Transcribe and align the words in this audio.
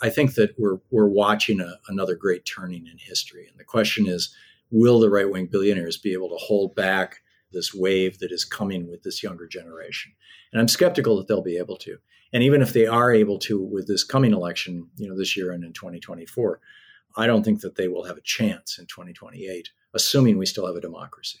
I 0.00 0.10
think 0.10 0.34
that 0.34 0.54
we're 0.58 0.78
we're 0.90 1.08
watching 1.08 1.60
a, 1.60 1.78
another 1.88 2.14
great 2.14 2.44
turning 2.44 2.86
in 2.86 2.98
history, 2.98 3.46
and 3.48 3.58
the 3.58 3.64
question 3.64 4.06
is, 4.06 4.34
will 4.70 5.00
the 5.00 5.10
right 5.10 5.30
wing 5.30 5.46
billionaires 5.46 5.96
be 5.96 6.12
able 6.12 6.28
to 6.28 6.36
hold 6.36 6.74
back 6.74 7.20
this 7.52 7.74
wave 7.74 8.18
that 8.18 8.30
is 8.30 8.44
coming 8.44 8.88
with 8.88 9.02
this 9.02 9.22
younger 9.22 9.46
generation? 9.46 10.12
And 10.52 10.60
I'm 10.60 10.68
skeptical 10.68 11.16
that 11.16 11.26
they'll 11.26 11.42
be 11.42 11.58
able 11.58 11.76
to. 11.78 11.98
And 12.32 12.42
even 12.42 12.62
if 12.62 12.72
they 12.72 12.86
are 12.86 13.12
able 13.12 13.38
to 13.40 13.60
with 13.60 13.88
this 13.88 14.04
coming 14.04 14.32
election, 14.32 14.88
you 14.96 15.08
know, 15.08 15.16
this 15.16 15.36
year 15.36 15.50
and 15.50 15.64
in 15.64 15.72
2024, 15.72 16.60
I 17.16 17.26
don't 17.26 17.42
think 17.42 17.60
that 17.62 17.76
they 17.76 17.88
will 17.88 18.04
have 18.04 18.18
a 18.18 18.22
chance 18.22 18.78
in 18.78 18.86
2028, 18.86 19.70
assuming 19.94 20.38
we 20.38 20.46
still 20.46 20.66
have 20.66 20.76
a 20.76 20.80
democracy. 20.80 21.40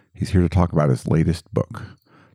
He's 0.21 0.29
here 0.29 0.41
to 0.41 0.49
talk 0.49 0.71
about 0.71 0.91
his 0.91 1.07
latest 1.07 1.51
book. 1.51 1.81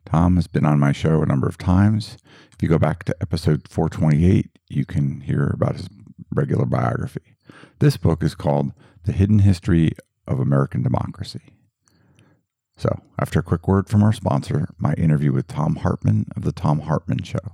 Thom 0.05 0.35
has 0.35 0.47
been 0.47 0.65
on 0.65 0.77
my 0.77 0.91
show 0.91 1.21
a 1.21 1.25
number 1.25 1.47
of 1.47 1.57
times. 1.57 2.17
If 2.51 2.61
you 2.61 2.67
go 2.67 2.77
back 2.77 3.05
to 3.05 3.15
episode 3.21 3.65
428, 3.69 4.49
you 4.67 4.83
can 4.83 5.21
hear 5.21 5.51
about 5.53 5.77
his 5.77 5.87
regular 6.29 6.65
biography. 6.65 7.37
This 7.79 7.95
book 7.95 8.23
is 8.23 8.35
called 8.35 8.73
The 9.05 9.13
Hidden 9.13 9.39
History 9.39 9.93
of 10.27 10.41
American 10.41 10.83
Democracy. 10.83 11.53
So, 12.75 12.89
after 13.17 13.39
a 13.39 13.43
quick 13.43 13.69
word 13.69 13.87
from 13.87 14.03
our 14.03 14.11
sponsor, 14.11 14.67
my 14.77 14.93
interview 14.95 15.31
with 15.31 15.47
Thom 15.47 15.77
Hartmann 15.77 16.25
of 16.35 16.43
The 16.43 16.51
Thom 16.51 16.81
Hartmann 16.81 17.23
Show. 17.23 17.53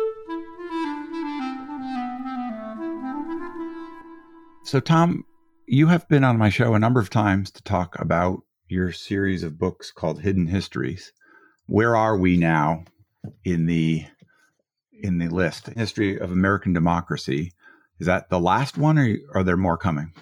So, 4.71 4.79
Thom, 4.79 5.25
you 5.67 5.87
have 5.87 6.07
been 6.07 6.23
on 6.23 6.37
my 6.37 6.47
show 6.47 6.73
a 6.73 6.79
number 6.79 7.01
of 7.01 7.09
times 7.09 7.51
to 7.51 7.61
talk 7.61 7.99
about 7.99 8.43
your 8.69 8.93
series 8.93 9.43
of 9.43 9.59
books 9.59 9.91
called 9.91 10.21
Hidden 10.21 10.47
Histories. 10.47 11.11
Where 11.65 11.93
are 11.93 12.17
we 12.17 12.37
now 12.37 12.85
in 13.43 13.65
the 13.65 14.05
in 14.93 15.17
the 15.17 15.27
list? 15.27 15.67
History 15.67 16.17
of 16.17 16.31
American 16.31 16.71
Democracy. 16.71 17.51
Is 17.99 18.07
that 18.07 18.29
the 18.29 18.39
last 18.39 18.77
one, 18.77 18.97
or 18.97 19.17
are 19.33 19.43
there 19.43 19.57
more 19.57 19.77
coming? 19.77 20.13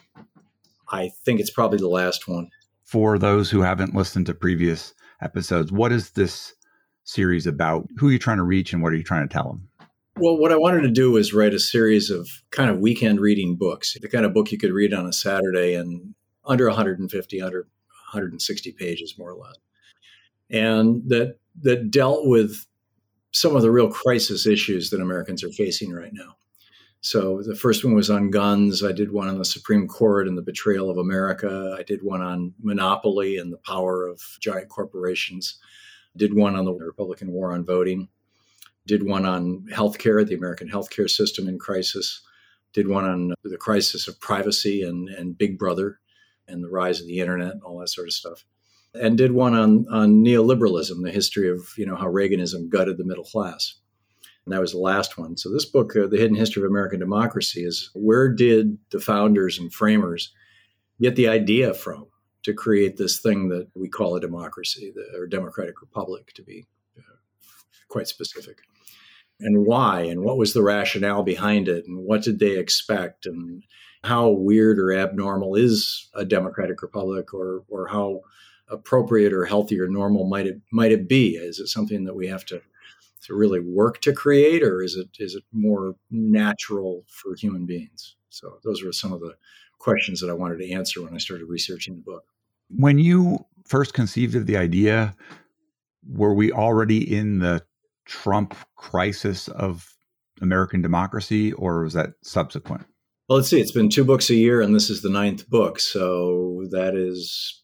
I 0.91 1.12
think 1.24 1.40
it's 1.40 1.51
probably 1.51 1.78
the 1.78 1.88
last 1.88 2.28
one. 2.28 2.50
For 2.81 3.19
those 3.19 3.51
who 3.51 3.62
haven't 3.62 3.94
listened 3.94 4.25
to 4.25 4.34
previous 4.34 4.95
episodes, 5.22 5.72
what 5.72 5.91
is 5.91 6.09
this 6.09 6.56
series 7.03 7.45
about? 7.45 7.88
Who 8.00 8.07
are 8.07 8.13
you 8.13 8.18
trying 8.18 8.38
to 8.38 8.44
reach, 8.44 8.74
and 8.74 8.81
what 8.81 8.94
are 8.94 8.97
you 8.97 9.03
trying 9.03 9.28
to 9.28 9.31
tell 9.31 9.47
them? 9.47 9.69
Well, 10.22 10.38
what 10.38 10.52
I 10.52 10.57
wanted 10.57 10.81
to 10.81 10.91
do 10.91 11.12
was 11.12 11.34
write 11.34 11.53
a 11.53 11.59
series 11.59 12.09
of 12.09 12.28
kind 12.52 12.69
of 12.69 12.80
weekend 12.80 13.22
reading 13.22 13.56
books, 13.56 13.96
the 14.02 14.09
kind 14.09 14.25
of 14.25 14.34
book 14.34 14.52
you 14.52 14.57
could 14.57 14.74
read 14.74 14.94
on 14.94 15.06
a 15.06 15.13
Saturday 15.13 15.75
and 15.75 16.13
under 16.44 16.68
150, 16.68 17.41
under 17.41 17.59
160 18.12 18.72
pages, 18.74 19.16
more 19.18 19.31
or 19.31 19.38
less, 19.38 19.56
and 20.50 21.07
that 21.07 21.38
that 21.62 21.90
dealt 21.90 22.28
with 22.28 22.66
some 23.31 23.56
of 23.56 23.62
the 23.62 23.72
real 23.72 23.90
crisis 23.90 24.46
issues 24.46 24.90
that 24.90 25.00
Americans 25.00 25.41
are 25.41 25.52
facing 25.52 25.94
right 25.94 26.12
now. 26.12 26.36
So 27.00 27.41
the 27.41 27.56
first 27.56 27.86
one 27.86 27.96
was 27.96 28.09
on 28.09 28.30
guns. 28.30 28.84
I 28.84 28.91
did 28.91 29.13
one 29.13 29.30
on 29.30 29.38
the 29.38 29.46
Supreme 29.46 29.88
Court 29.88 30.28
and 30.28 30.38
the 30.38 30.41
betrayal 30.41 30.90
of 30.90 30.97
America. 30.97 31.78
I 31.80 31.84
did 31.84 32.03
one 32.03 32.22
on 32.22 32.53
monopoly 32.62 33.38
and 33.38 33.53
the 33.53 33.57
power 33.57 34.06
of 34.06 34.22
giant 34.41 34.68
corporations. 34.68 35.59
I 36.13 36.19
did 36.19 36.34
one 36.34 36.57
on 36.57 36.66
the 36.66 36.74
Republican 36.74 37.31
war 37.31 37.53
on 37.53 37.63
voting 37.63 38.09
did 38.89 39.03
one 39.03 39.23
on 39.23 39.67
healthcare, 39.72 40.25
the 40.25 40.33
American 40.33 40.67
healthcare 40.67 41.07
system 41.07 41.47
in 41.47 41.59
crisis, 41.59 42.22
did 42.73 42.88
one 42.88 43.05
on 43.05 43.33
the 43.44 43.55
crisis 43.55 44.07
of 44.07 44.19
privacy 44.19 44.81
and, 44.81 45.07
and 45.09 45.38
Big 45.38 45.59
Brother 45.59 46.00
and 46.47 46.63
the 46.63 46.69
rise 46.69 47.00
of 47.00 47.05
the 47.05 47.19
internet 47.19 47.51
and 47.51 47.61
all 47.61 47.77
that 47.77 47.89
sort 47.89 48.07
of 48.07 48.13
stuff. 48.13 48.44
And 48.95 49.16
did 49.16 49.31
one 49.31 49.53
on, 49.53 49.85
on 49.91 50.25
neoliberalism, 50.25 51.03
the 51.03 51.11
history 51.11 51.47
of 51.47 51.69
you 51.77 51.85
know 51.85 51.95
how 51.95 52.07
Reaganism 52.07 52.69
gutted 52.69 52.97
the 52.97 53.05
middle 53.05 53.23
class. 53.23 53.75
And 54.45 54.53
that 54.55 54.61
was 54.61 54.72
the 54.72 54.79
last 54.79 55.19
one. 55.19 55.38
So 55.38 55.53
this 55.53 55.66
book, 55.66 55.95
uh, 55.95 56.07
The 56.07 56.17
Hidden 56.17 56.35
History 56.35 56.63
of 56.63 56.71
American 56.71 57.00
Democracy, 57.00 57.63
is 57.63 57.91
where 57.94 58.27
did 58.27 58.79
the 58.89 59.00
founders 59.00 59.59
and 59.59 59.71
framers 59.71 60.33
get 61.00 61.16
the 61.16 61.27
idea 61.27 61.75
from 61.75 62.07
to 62.41 62.53
create 62.53 62.97
this 62.97 63.19
thing 63.19 63.50
that 63.50 63.67
we 63.75 63.88
call 63.88 64.16
a 64.16 64.19
democracy, 64.19 64.91
the, 64.95 65.19
or 65.19 65.27
democratic 65.27 65.79
republic, 65.81 66.33
to 66.33 66.41
be 66.41 66.66
uh, 66.97 67.01
quite 67.89 68.07
specific 68.07 68.57
and 69.39 69.66
why 69.66 70.01
and 70.01 70.22
what 70.22 70.38
was 70.38 70.53
the 70.53 70.63
rationale 70.63 71.23
behind 71.23 71.67
it 71.67 71.85
and 71.88 72.05
what 72.05 72.23
did 72.23 72.39
they 72.39 72.57
expect 72.57 73.25
and 73.25 73.63
how 74.03 74.29
weird 74.29 74.79
or 74.79 74.94
abnormal 74.94 75.55
is 75.55 76.09
a 76.13 76.25
democratic 76.25 76.81
republic 76.81 77.33
or 77.33 77.63
or 77.67 77.88
how 77.88 78.22
appropriate 78.69 79.33
or 79.33 79.45
healthy 79.45 79.79
or 79.79 79.88
normal 79.88 80.27
might 80.27 80.47
it 80.47 80.61
might 80.72 80.91
it 80.91 81.07
be? 81.07 81.35
Is 81.35 81.59
it 81.59 81.67
something 81.67 82.05
that 82.05 82.16
we 82.16 82.27
have 82.27 82.45
to 82.45 82.61
to 83.23 83.35
really 83.35 83.59
work 83.59 84.01
to 84.01 84.13
create 84.13 84.63
or 84.63 84.81
is 84.81 84.95
it 84.95 85.09
is 85.19 85.35
it 85.35 85.44
more 85.51 85.95
natural 86.09 87.06
for 87.07 87.35
human 87.35 87.66
beings? 87.66 88.16
So 88.29 88.59
those 88.63 88.83
are 88.83 88.94
some 88.94 89.11
of 89.11 89.19
the 89.19 89.35
questions 89.79 90.21
that 90.21 90.29
I 90.29 90.33
wanted 90.33 90.59
to 90.59 90.71
answer 90.71 91.01
when 91.01 91.13
I 91.13 91.17
started 91.17 91.45
researching 91.45 91.95
the 91.95 92.01
book. 92.01 92.25
When 92.69 93.00
you 93.00 93.45
first 93.66 93.94
conceived 93.94 94.35
of 94.35 94.45
the 94.45 94.57
idea 94.57 95.16
were 96.07 96.33
we 96.33 96.51
already 96.51 97.16
in 97.16 97.39
the 97.39 97.63
Trump 98.09 98.56
crisis 98.75 99.47
of 99.50 99.94
American 100.42 100.81
democracy, 100.81 101.53
or 101.53 101.84
was 101.84 101.94
that 101.94 102.14
subsequent? 102.24 102.86
Well, 103.28 103.38
let's 103.38 103.50
see. 103.50 103.62
It's 103.62 103.72
been 103.72 103.90
two 103.90 104.03
books 104.03 104.31
a 104.31 104.36
year, 104.36 104.62
and 104.62 104.74
this 104.74 104.90
is 104.90 105.03
the 105.03 105.09
ninth 105.09 105.47
book. 105.47 105.80
So 105.80 106.66
that 106.72 106.96
is 106.96 107.64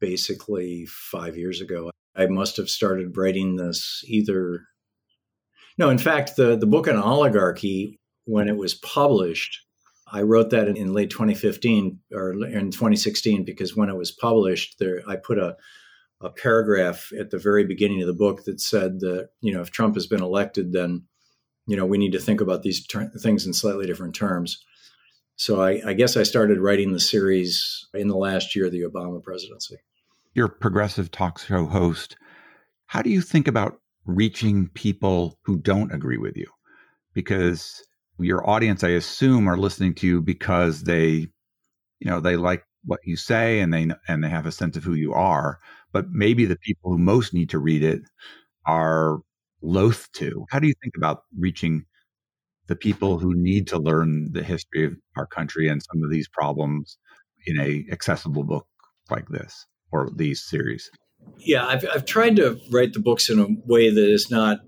basically 0.00 0.86
five 0.86 1.36
years 1.36 1.60
ago. 1.60 1.90
I 2.16 2.26
must 2.26 2.56
have 2.56 2.68
started 2.68 3.16
writing 3.16 3.54
this 3.56 4.02
either. 4.08 4.64
No, 5.78 5.90
in 5.90 5.98
fact, 5.98 6.34
the, 6.34 6.56
the 6.56 6.66
book 6.66 6.88
on 6.88 6.96
oligarchy, 6.96 8.00
when 8.24 8.48
it 8.48 8.56
was 8.56 8.74
published, 8.74 9.60
I 10.12 10.22
wrote 10.22 10.50
that 10.50 10.66
in, 10.66 10.76
in 10.76 10.92
late 10.92 11.10
2015 11.10 12.00
or 12.12 12.32
in 12.32 12.72
2016 12.72 13.44
because 13.44 13.76
when 13.76 13.88
it 13.88 13.96
was 13.96 14.10
published, 14.10 14.80
there 14.80 15.02
I 15.06 15.16
put 15.16 15.38
a 15.38 15.56
a 16.20 16.30
paragraph 16.30 17.10
at 17.18 17.30
the 17.30 17.38
very 17.38 17.64
beginning 17.64 18.00
of 18.00 18.06
the 18.06 18.14
book 18.14 18.44
that 18.44 18.60
said 18.60 19.00
that 19.00 19.30
you 19.40 19.52
know 19.52 19.60
if 19.60 19.70
Trump 19.70 19.94
has 19.94 20.06
been 20.06 20.22
elected, 20.22 20.72
then 20.72 21.04
you 21.66 21.76
know 21.76 21.86
we 21.86 21.98
need 21.98 22.12
to 22.12 22.18
think 22.18 22.40
about 22.40 22.62
these 22.62 22.86
ter- 22.86 23.10
things 23.20 23.46
in 23.46 23.52
slightly 23.52 23.86
different 23.86 24.14
terms. 24.14 24.64
So 25.36 25.60
I, 25.60 25.80
I, 25.86 25.92
guess 25.92 26.16
I 26.16 26.24
started 26.24 26.58
writing 26.58 26.92
the 26.92 26.98
series 26.98 27.86
in 27.94 28.08
the 28.08 28.16
last 28.16 28.56
year 28.56 28.66
of 28.66 28.72
the 28.72 28.82
Obama 28.82 29.22
presidency. 29.22 29.76
You're 30.34 30.48
progressive 30.48 31.12
talk 31.12 31.38
show 31.38 31.66
host. 31.66 32.16
How 32.86 33.02
do 33.02 33.10
you 33.10 33.20
think 33.20 33.46
about 33.46 33.80
reaching 34.04 34.68
people 34.70 35.38
who 35.44 35.58
don't 35.58 35.92
agree 35.92 36.18
with 36.18 36.36
you? 36.36 36.46
Because 37.14 37.84
your 38.18 38.48
audience, 38.50 38.82
I 38.82 38.90
assume, 38.90 39.48
are 39.48 39.56
listening 39.56 39.94
to 39.96 40.08
you 40.08 40.20
because 40.20 40.82
they, 40.82 41.28
you 42.00 42.10
know, 42.10 42.18
they 42.18 42.36
like 42.36 42.64
what 42.88 43.00
you 43.04 43.16
say 43.16 43.60
and 43.60 43.72
they 43.72 43.88
and 44.08 44.24
they 44.24 44.28
have 44.28 44.46
a 44.46 44.52
sense 44.52 44.76
of 44.76 44.82
who 44.82 44.94
you 44.94 45.12
are 45.12 45.60
but 45.92 46.10
maybe 46.10 46.44
the 46.44 46.58
people 46.58 46.90
who 46.90 46.98
most 46.98 47.32
need 47.32 47.50
to 47.50 47.58
read 47.58 47.82
it 47.82 48.02
are 48.66 49.20
loath 49.62 50.10
to. 50.12 50.44
How 50.50 50.58
do 50.58 50.66
you 50.66 50.74
think 50.82 50.94
about 50.96 51.22
reaching 51.38 51.84
the 52.66 52.76
people 52.76 53.18
who 53.18 53.32
need 53.34 53.66
to 53.68 53.78
learn 53.78 54.32
the 54.32 54.42
history 54.42 54.84
of 54.84 54.94
our 55.16 55.26
country 55.26 55.68
and 55.68 55.82
some 55.82 56.04
of 56.04 56.10
these 56.10 56.28
problems 56.28 56.98
in 57.46 57.58
a 57.58 57.86
accessible 57.90 58.44
book 58.44 58.66
like 59.10 59.28
this? 59.28 59.64
or 59.90 60.10
these 60.14 60.42
series? 60.42 60.90
Yeah, 61.38 61.66
I've, 61.66 61.84
I've 61.92 62.04
tried 62.04 62.36
to 62.36 62.58
write 62.70 62.92
the 62.92 63.00
books 63.00 63.28
in 63.28 63.38
a 63.38 63.46
way 63.66 63.90
that 63.90 64.12
is 64.12 64.30
not 64.30 64.60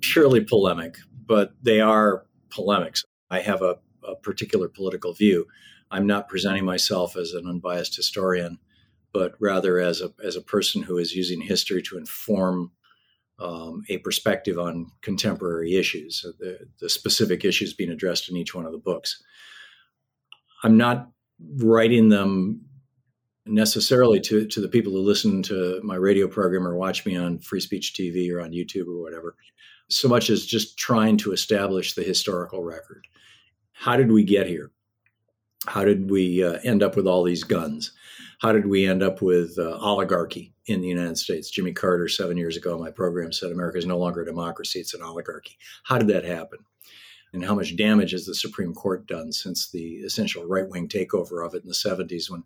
purely 0.00 0.42
polemic, 0.42 0.96
but 1.26 1.52
they 1.62 1.80
are 1.80 2.24
polemics. 2.50 3.04
I 3.30 3.40
have 3.40 3.62
a, 3.62 3.76
a 4.06 4.16
particular 4.16 4.68
political 4.68 5.12
view. 5.12 5.46
I'm 5.90 6.06
not 6.06 6.28
presenting 6.28 6.64
myself 6.64 7.16
as 7.16 7.32
an 7.32 7.46
unbiased 7.46 7.96
historian, 7.96 8.58
but 9.12 9.34
rather 9.40 9.78
as 9.78 10.00
a, 10.00 10.12
as 10.22 10.36
a 10.36 10.42
person 10.42 10.82
who 10.82 10.98
is 10.98 11.14
using 11.14 11.40
history 11.40 11.82
to 11.82 11.98
inform 11.98 12.72
um, 13.40 13.82
a 13.88 13.98
perspective 13.98 14.58
on 14.58 14.90
contemporary 15.00 15.74
issues, 15.74 16.24
the, 16.38 16.68
the 16.78 16.88
specific 16.88 17.44
issues 17.44 17.72
being 17.72 17.90
addressed 17.90 18.28
in 18.28 18.36
each 18.36 18.54
one 18.54 18.66
of 18.66 18.72
the 18.72 18.78
books. 18.78 19.22
I'm 20.62 20.76
not 20.76 21.08
writing 21.56 22.10
them 22.10 22.66
necessarily 23.46 24.20
to, 24.20 24.46
to 24.46 24.60
the 24.60 24.68
people 24.68 24.92
who 24.92 25.00
listen 25.00 25.42
to 25.44 25.80
my 25.82 25.96
radio 25.96 26.28
program 26.28 26.66
or 26.66 26.76
watch 26.76 27.06
me 27.06 27.16
on 27.16 27.38
free 27.38 27.60
speech 27.60 27.94
TV 27.94 28.30
or 28.30 28.40
on 28.40 28.52
YouTube 28.52 28.86
or 28.86 29.00
whatever, 29.00 29.34
so 29.88 30.06
much 30.06 30.30
as 30.30 30.44
just 30.44 30.78
trying 30.78 31.16
to 31.16 31.32
establish 31.32 31.94
the 31.94 32.02
historical 32.02 32.62
record. 32.62 33.06
How 33.72 33.96
did 33.96 34.12
we 34.12 34.22
get 34.22 34.46
here? 34.46 34.70
How 35.66 35.84
did 35.84 36.10
we 36.10 36.42
uh, 36.42 36.58
end 36.64 36.82
up 36.82 36.96
with 36.96 37.06
all 37.06 37.22
these 37.22 37.44
guns? 37.44 37.92
How 38.40 38.52
did 38.52 38.66
we 38.66 38.86
end 38.86 39.02
up 39.02 39.20
with 39.20 39.58
uh, 39.58 39.76
oligarchy 39.78 40.54
in 40.64 40.80
the 40.80 40.88
United 40.88 41.18
States? 41.18 41.50
Jimmy 41.50 41.72
Carter, 41.72 42.08
seven 42.08 42.38
years 42.38 42.56
ago, 42.56 42.78
my 42.78 42.90
program 42.90 43.32
said 43.32 43.52
America 43.52 43.76
is 43.76 43.84
no 43.84 43.98
longer 43.98 44.22
a 44.22 44.26
democracy, 44.26 44.80
it's 44.80 44.94
an 44.94 45.02
oligarchy. 45.02 45.58
How 45.84 45.98
did 45.98 46.08
that 46.08 46.24
happen? 46.24 46.60
And 47.32 47.44
how 47.44 47.54
much 47.54 47.76
damage 47.76 48.12
has 48.12 48.24
the 48.24 48.34
Supreme 48.34 48.72
Court 48.72 49.06
done 49.06 49.32
since 49.32 49.70
the 49.70 49.96
essential 49.96 50.46
right 50.46 50.68
wing 50.68 50.88
takeover 50.88 51.46
of 51.46 51.54
it 51.54 51.62
in 51.62 51.68
the 51.68 51.74
70s 51.74 52.30
when 52.30 52.44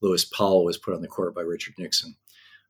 Lewis 0.00 0.24
Powell 0.24 0.64
was 0.64 0.78
put 0.78 0.94
on 0.94 1.02
the 1.02 1.08
court 1.08 1.34
by 1.34 1.42
Richard 1.42 1.74
Nixon? 1.76 2.14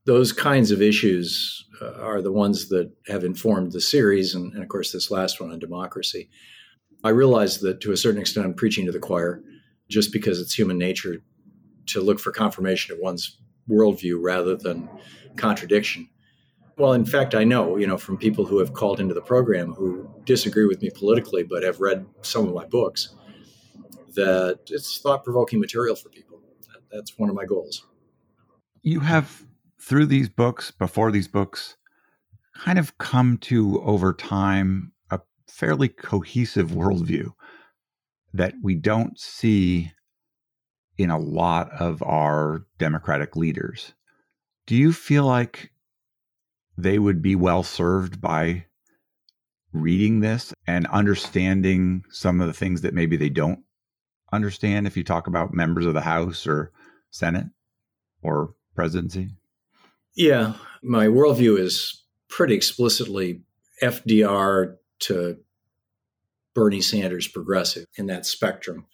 Those 0.06 0.32
kinds 0.32 0.70
of 0.70 0.82
issues 0.82 1.66
uh, 1.80 1.92
are 2.00 2.22
the 2.22 2.32
ones 2.32 2.68
that 2.70 2.90
have 3.06 3.24
informed 3.24 3.72
the 3.72 3.80
series, 3.80 4.34
and, 4.34 4.52
and 4.54 4.62
of 4.62 4.68
course, 4.68 4.92
this 4.92 5.10
last 5.10 5.40
one 5.40 5.50
on 5.50 5.58
democracy. 5.58 6.30
I 7.04 7.10
realize 7.10 7.60
that 7.60 7.80
to 7.82 7.92
a 7.92 7.96
certain 7.96 8.20
extent, 8.20 8.46
I'm 8.46 8.54
preaching 8.54 8.86
to 8.86 8.92
the 8.92 8.98
choir 8.98 9.42
just 9.94 10.12
because 10.12 10.40
it's 10.40 10.52
human 10.52 10.76
nature 10.76 11.22
to 11.86 12.00
look 12.00 12.18
for 12.18 12.32
confirmation 12.32 12.92
of 12.92 12.98
one's 13.00 13.38
worldview 13.70 14.16
rather 14.20 14.56
than 14.56 14.88
contradiction. 15.36 16.08
Well, 16.76 16.94
in 16.94 17.04
fact, 17.04 17.32
I 17.36 17.44
know, 17.44 17.76
you 17.76 17.86
know, 17.86 17.96
from 17.96 18.18
people 18.18 18.44
who 18.44 18.58
have 18.58 18.72
called 18.72 18.98
into 18.98 19.14
the 19.14 19.22
program 19.22 19.72
who 19.72 20.10
disagree 20.24 20.66
with 20.66 20.82
me 20.82 20.90
politically 20.90 21.44
but 21.44 21.62
have 21.62 21.78
read 21.78 22.04
some 22.22 22.48
of 22.48 22.54
my 22.54 22.64
books 22.64 23.14
that 24.16 24.58
it's 24.66 25.00
thought 25.00 25.22
provoking 25.22 25.60
material 25.60 25.94
for 25.94 26.08
people. 26.08 26.40
That's 26.90 27.16
one 27.16 27.30
of 27.30 27.36
my 27.36 27.44
goals. 27.44 27.86
You 28.82 28.98
have, 28.98 29.46
through 29.80 30.06
these 30.06 30.28
books, 30.28 30.72
before 30.72 31.12
these 31.12 31.28
books, 31.28 31.76
kind 32.56 32.80
of 32.80 32.98
come 32.98 33.38
to 33.38 33.80
over 33.82 34.12
time 34.12 34.90
a 35.12 35.20
fairly 35.46 35.88
cohesive 35.88 36.72
worldview 36.72 37.32
that 38.34 38.54
we 38.62 38.74
don't 38.74 39.18
see 39.18 39.92
in 40.98 41.08
a 41.10 41.18
lot 41.18 41.70
of 41.80 42.02
our 42.02 42.66
Democratic 42.78 43.36
leaders. 43.36 43.94
Do 44.66 44.76
you 44.76 44.92
feel 44.92 45.24
like 45.24 45.70
they 46.76 46.98
would 46.98 47.22
be 47.22 47.36
well 47.36 47.62
served 47.62 48.20
by 48.20 48.66
reading 49.72 50.20
this 50.20 50.52
and 50.66 50.86
understanding 50.88 52.02
some 52.10 52.40
of 52.40 52.46
the 52.46 52.52
things 52.52 52.82
that 52.82 52.94
maybe 52.94 53.16
they 53.16 53.28
don't 53.28 53.60
understand 54.32 54.86
if 54.86 54.96
you 54.96 55.04
talk 55.04 55.26
about 55.26 55.54
members 55.54 55.86
of 55.86 55.94
the 55.94 56.00
House 56.00 56.46
or 56.46 56.72
Senate 57.10 57.46
or 58.22 58.54
presidency? 58.74 59.30
Yeah, 60.16 60.54
my 60.82 61.06
worldview 61.06 61.58
is 61.58 62.02
pretty 62.28 62.54
explicitly 62.54 63.42
FDR 63.82 64.76
to 65.00 65.38
Bernie 66.54 66.80
Sanders 66.80 67.28
progressive 67.28 67.86
in 67.96 68.06
that 68.06 68.26
spectrum 68.26 68.86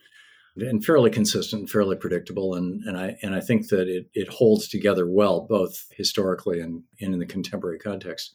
and 0.57 0.85
fairly 0.85 1.11
consistent, 1.11 1.71
fairly 1.71 1.97
predictable, 1.97 2.55
and 2.55 2.83
and 2.85 2.97
I 2.97 3.17
and 3.23 3.35
I 3.35 3.41
think 3.41 3.69
that 3.69 3.89
it 3.89 4.11
it 4.15 4.29
holds 4.29 4.69
together 4.69 5.07
well, 5.07 5.41
both 5.43 5.87
historically 5.93 6.61
and, 6.61 6.83
and 7.01 7.15
in 7.15 7.21
the 7.21 7.27
contemporary 7.27 7.79
context. 7.79 8.35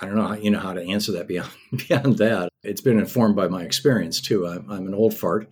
I 0.00 0.06
don't 0.06 0.16
know 0.16 0.26
how 0.26 0.34
you 0.34 0.50
know 0.50 0.58
how 0.58 0.74
to 0.74 0.82
answer 0.82 1.12
that 1.12 1.28
beyond 1.28 1.50
beyond 1.88 2.18
that. 2.18 2.48
It's 2.62 2.80
been 2.80 2.98
informed 2.98 3.36
by 3.36 3.48
my 3.48 3.62
experience 3.62 4.20
too. 4.20 4.46
I'm, 4.46 4.70
I'm 4.70 4.86
an 4.86 4.94
old 4.94 5.14
fart. 5.14 5.50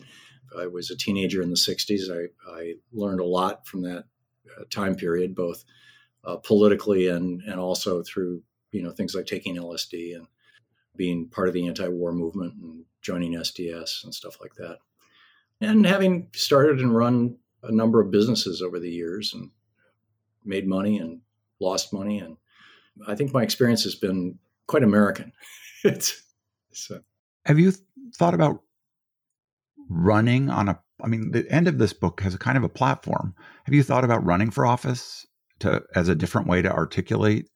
I 0.58 0.67
was 0.67 0.90
a 0.90 0.96
teenager 0.96 1.43
in 1.43 1.50
the 1.50 1.56
'60s. 1.56 2.11
I 2.11 2.50
I 2.50 2.75
learned 2.93 3.20
a 3.20 3.25
lot 3.25 3.67
from 3.67 3.82
that 3.82 4.05
uh, 4.58 4.64
time 4.70 4.94
period, 4.94 5.35
both 5.35 5.64
uh, 6.25 6.37
politically 6.37 7.08
and 7.08 7.40
and 7.43 7.58
also 7.58 8.02
through 8.02 8.43
you 8.73 8.82
know 8.82 8.90
things 8.90 9.14
like 9.14 9.26
taking 9.26 9.56
LSD 9.56 10.17
and 10.17 10.26
being 10.97 11.29
part 11.29 11.49
of 11.49 11.55
the 11.55 11.67
anti-war 11.67 12.12
movement 12.12 12.55
and 12.55 12.85
joining 13.00 13.35
SDS 13.35 14.05
and 14.05 14.15
stuff 14.15 14.39
like 14.41 14.55
that. 14.56 14.79
And 15.61 15.87
having 15.87 16.29
started 16.35 16.81
and 16.81 16.94
run 16.94 17.37
a 17.62 17.73
number 17.73 18.00
of 18.00 18.11
businesses 18.11 18.62
over 18.62 18.79
the 18.79 18.91
years 18.91 19.33
and 19.35 19.50
made 20.44 20.67
money 20.67 20.99
and 20.99 21.21
lost 21.61 21.93
money. 21.93 22.19
And 22.19 22.37
i 23.06 23.15
think 23.15 23.33
my 23.33 23.43
experience 23.43 23.85
has 23.85 23.94
been 23.94 24.39
quite 24.67 24.83
american. 24.83 25.33
It's 25.85 26.23
so. 26.73 27.00
Have 27.45 27.59
you 27.59 27.73
thought 28.15 28.35
about 28.35 28.62
running 29.88 30.49
on 30.49 30.69
a 30.69 30.79
i 31.03 31.09
mean 31.09 31.33
the 31.33 31.45
end 31.50 31.67
of 31.67 31.79
this 31.79 31.93
book 31.93 32.21
has 32.21 32.35
a 32.35 32.38
kind 32.38 32.56
of 32.56 32.62
a 32.62 32.69
platform. 32.69 33.35
Have 33.65 33.75
you 33.75 33.83
thought 33.83 34.05
about 34.05 34.25
running 34.25 34.53
for 34.53 34.65
office 34.65 35.27
to 35.59 35.83
as 35.97 36.09
a 36.09 36.15
different 36.15 36.47
way 36.47 36.62
to 36.62 36.71
articulate 36.71 37.50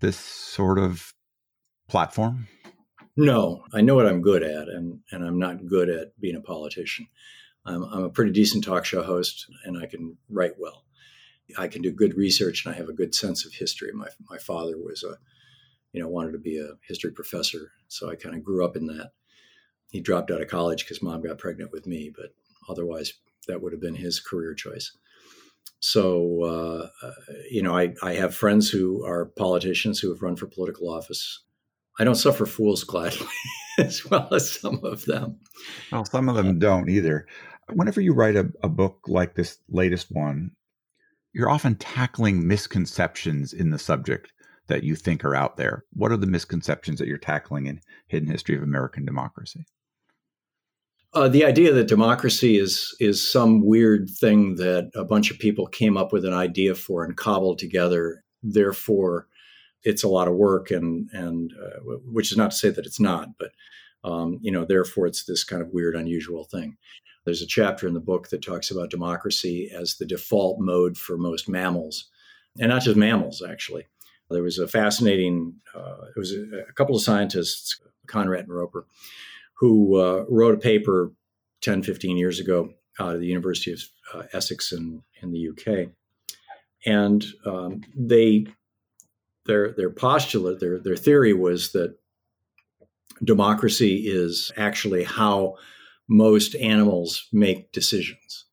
this 0.00 0.16
sort 0.16 0.78
of 0.78 1.12
platform 1.88 2.46
no, 3.16 3.64
I 3.72 3.80
know 3.80 3.94
what 3.94 4.06
I'm 4.06 4.22
good 4.22 4.42
at, 4.42 4.68
and, 4.68 5.00
and 5.12 5.24
I'm 5.24 5.38
not 5.38 5.66
good 5.66 5.88
at 5.88 6.18
being 6.20 6.34
a 6.34 6.40
politician. 6.40 7.06
I'm, 7.64 7.84
I'm 7.84 8.02
a 8.02 8.10
pretty 8.10 8.32
decent 8.32 8.64
talk 8.64 8.84
show 8.84 9.02
host, 9.02 9.46
and 9.64 9.78
I 9.78 9.86
can 9.86 10.16
write 10.28 10.54
well. 10.58 10.84
I 11.56 11.68
can 11.68 11.82
do 11.82 11.92
good 11.92 12.16
research, 12.16 12.64
and 12.64 12.74
I 12.74 12.78
have 12.78 12.88
a 12.88 12.94
good 12.94 13.14
sense 13.14 13.46
of 13.46 13.52
history. 13.52 13.92
My 13.92 14.08
my 14.28 14.38
father 14.38 14.76
was 14.76 15.04
a, 15.04 15.16
you 15.92 16.02
know, 16.02 16.08
wanted 16.08 16.32
to 16.32 16.38
be 16.38 16.58
a 16.58 16.70
history 16.86 17.12
professor, 17.12 17.70
so 17.86 18.10
I 18.10 18.16
kind 18.16 18.34
of 18.34 18.42
grew 18.42 18.64
up 18.64 18.76
in 18.76 18.86
that. 18.86 19.12
He 19.90 20.00
dropped 20.00 20.30
out 20.30 20.42
of 20.42 20.48
college 20.48 20.84
because 20.84 21.02
mom 21.02 21.22
got 21.22 21.38
pregnant 21.38 21.70
with 21.70 21.86
me, 21.86 22.12
but 22.14 22.34
otherwise 22.68 23.12
that 23.46 23.62
would 23.62 23.72
have 23.72 23.80
been 23.80 23.94
his 23.94 24.18
career 24.18 24.54
choice. 24.54 24.90
So, 25.78 26.42
uh, 26.42 27.06
uh, 27.06 27.12
you 27.50 27.62
know, 27.62 27.76
I, 27.76 27.94
I 28.02 28.14
have 28.14 28.34
friends 28.34 28.70
who 28.70 29.04
are 29.04 29.26
politicians 29.26 30.00
who 30.00 30.08
have 30.08 30.22
run 30.22 30.34
for 30.34 30.46
political 30.46 30.88
office 30.88 31.44
I 31.98 32.04
don't 32.04 32.14
suffer 32.14 32.46
fools 32.46 32.84
gladly 32.84 33.26
as 33.78 34.04
well 34.04 34.28
as 34.32 34.50
some 34.50 34.80
of 34.84 35.04
them. 35.04 35.38
Well, 35.92 36.04
some 36.04 36.28
of 36.28 36.36
them 36.36 36.48
uh, 36.48 36.52
don't 36.52 36.88
either. 36.88 37.26
Whenever 37.72 38.00
you 38.00 38.12
write 38.12 38.36
a, 38.36 38.50
a 38.62 38.68
book 38.68 38.98
like 39.06 39.34
this 39.34 39.58
latest 39.68 40.08
one, 40.10 40.50
you're 41.32 41.50
often 41.50 41.76
tackling 41.76 42.46
misconceptions 42.46 43.52
in 43.52 43.70
the 43.70 43.78
subject 43.78 44.32
that 44.68 44.82
you 44.82 44.96
think 44.96 45.24
are 45.24 45.34
out 45.34 45.56
there. 45.56 45.84
What 45.92 46.12
are 46.12 46.16
the 46.16 46.26
misconceptions 46.26 46.98
that 46.98 47.08
you're 47.08 47.18
tackling 47.18 47.66
in 47.66 47.80
Hidden 48.08 48.30
History 48.30 48.56
of 48.56 48.62
American 48.62 49.04
Democracy? 49.04 49.64
Uh, 51.12 51.28
the 51.28 51.44
idea 51.44 51.72
that 51.72 51.86
democracy 51.86 52.58
is 52.58 52.94
is 52.98 53.22
some 53.22 53.64
weird 53.64 54.10
thing 54.10 54.56
that 54.56 54.90
a 54.96 55.04
bunch 55.04 55.30
of 55.30 55.38
people 55.38 55.66
came 55.66 55.96
up 55.96 56.12
with 56.12 56.24
an 56.24 56.32
idea 56.32 56.74
for 56.74 57.04
and 57.04 57.16
cobbled 57.16 57.58
together. 57.58 58.24
Therefore, 58.42 59.28
it's 59.84 60.02
a 60.02 60.08
lot 60.08 60.28
of 60.28 60.34
work, 60.34 60.70
and 60.70 61.08
and 61.12 61.52
uh, 61.52 61.96
which 62.06 62.32
is 62.32 62.38
not 62.38 62.50
to 62.50 62.56
say 62.56 62.70
that 62.70 62.86
it's 62.86 63.00
not, 63.00 63.30
but 63.38 63.50
um, 64.04 64.38
you 64.42 64.52
know, 64.52 64.64
therefore 64.64 65.06
it's 65.06 65.24
this 65.24 65.44
kind 65.44 65.62
of 65.62 65.72
weird, 65.72 65.94
unusual 65.94 66.44
thing. 66.44 66.76
There's 67.24 67.42
a 67.42 67.46
chapter 67.46 67.88
in 67.88 67.94
the 67.94 68.00
book 68.00 68.28
that 68.28 68.44
talks 68.44 68.70
about 68.70 68.90
democracy 68.90 69.70
as 69.74 69.96
the 69.96 70.04
default 70.04 70.60
mode 70.60 70.98
for 70.98 71.16
most 71.16 71.48
mammals, 71.48 72.10
and 72.60 72.68
not 72.68 72.82
just 72.82 72.96
mammals, 72.96 73.42
actually. 73.42 73.86
There 74.30 74.42
was 74.42 74.58
a 74.58 74.68
fascinating, 74.68 75.54
uh, 75.74 76.06
it 76.14 76.18
was 76.18 76.32
a, 76.32 76.64
a, 76.68 76.72
couple 76.72 76.96
of 76.96 77.02
scientists, 77.02 77.80
Conradt 78.08 78.40
and 78.40 78.54
Roper, 78.54 78.86
who 79.58 79.96
uh, 80.00 80.24
wrote 80.28 80.54
a 80.54 80.58
paper 80.58 81.12
10, 81.60 81.82
15 81.82 82.16
years 82.16 82.40
ago 82.40 82.70
out 82.98 83.14
of 83.14 83.20
the 83.20 83.26
University 83.26 83.72
of 83.72 83.80
uh, 84.12 84.22
Essex 84.32 84.72
in, 84.72 85.02
in 85.22 85.30
the 85.30 85.50
UK. 85.50 85.90
And 86.86 87.24
um, 87.46 87.82
they 87.94 88.46
their 89.46 89.72
their 89.72 89.90
postulate, 89.90 90.60
their 90.60 90.78
their 90.78 90.96
theory 90.96 91.32
was 91.32 91.72
that 91.72 91.96
democracy 93.22 94.04
is 94.06 94.50
actually 94.56 95.04
how 95.04 95.56
most 96.08 96.54
animals 96.56 97.28
make 97.32 97.72
decisions. 97.72 98.46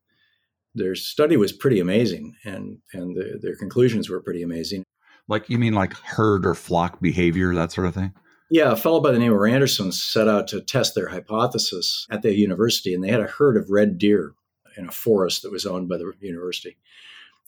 Their 0.73 0.95
study 0.95 1.35
was 1.37 1.51
pretty 1.51 1.79
amazing, 1.79 2.35
and 2.45 2.79
and 2.93 3.15
the, 3.15 3.39
their 3.41 3.55
conclusions 3.55 4.09
were 4.09 4.21
pretty 4.21 4.43
amazing. 4.43 4.83
Like 5.27 5.49
you 5.49 5.57
mean 5.57 5.73
like 5.73 5.93
herd 5.93 6.45
or 6.45 6.55
flock 6.55 7.01
behavior, 7.01 7.53
that 7.53 7.71
sort 7.71 7.87
of 7.87 7.93
thing. 7.93 8.13
Yeah, 8.49 8.73
a 8.73 8.75
fellow 8.75 8.99
by 8.99 9.11
the 9.11 9.19
name 9.19 9.31
of 9.31 9.45
Anderson 9.45 9.93
set 9.93 10.27
out 10.27 10.49
to 10.49 10.59
test 10.59 10.93
their 10.93 11.07
hypothesis 11.07 12.05
at 12.09 12.21
the 12.21 12.33
university, 12.33 12.93
and 12.93 13.01
they 13.01 13.09
had 13.09 13.21
a 13.21 13.27
herd 13.27 13.55
of 13.55 13.69
red 13.69 13.97
deer 13.97 14.33
in 14.77 14.87
a 14.87 14.91
forest 14.91 15.41
that 15.41 15.51
was 15.51 15.65
owned 15.65 15.87
by 15.87 15.97
the 15.97 16.11
university. 16.19 16.77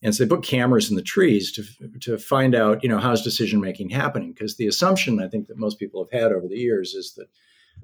And 0.03 0.13
so 0.13 0.24
they 0.24 0.29
put 0.29 0.43
cameras 0.43 0.89
in 0.89 0.98
the 0.98 1.01
trees 1.01 1.51
to, 1.53 1.63
to 2.01 2.17
find 2.17 2.53
out, 2.53 2.83
you 2.83 2.89
know, 2.89 3.00
how's 3.00 3.24
decision 3.24 3.62
making 3.62 3.89
happening? 3.89 4.33
Because 4.33 4.57
the 4.57 4.67
assumption 4.67 5.22
I 5.22 5.29
think 5.29 5.48
that 5.48 5.57
most 5.57 5.79
people 5.79 6.03
have 6.03 6.22
had 6.22 6.31
over 6.33 6.48
the 6.48 6.57
years 6.57 6.93
is 6.93 7.13
that 7.15 7.27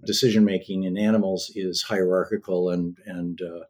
decision 0.05 0.45
making 0.45 0.83
in 0.83 0.97
animals 0.97 1.51
is 1.55 1.81
hierarchical 1.81 2.69
and 2.69 2.97
and 3.05 3.41
uh, 3.41 3.65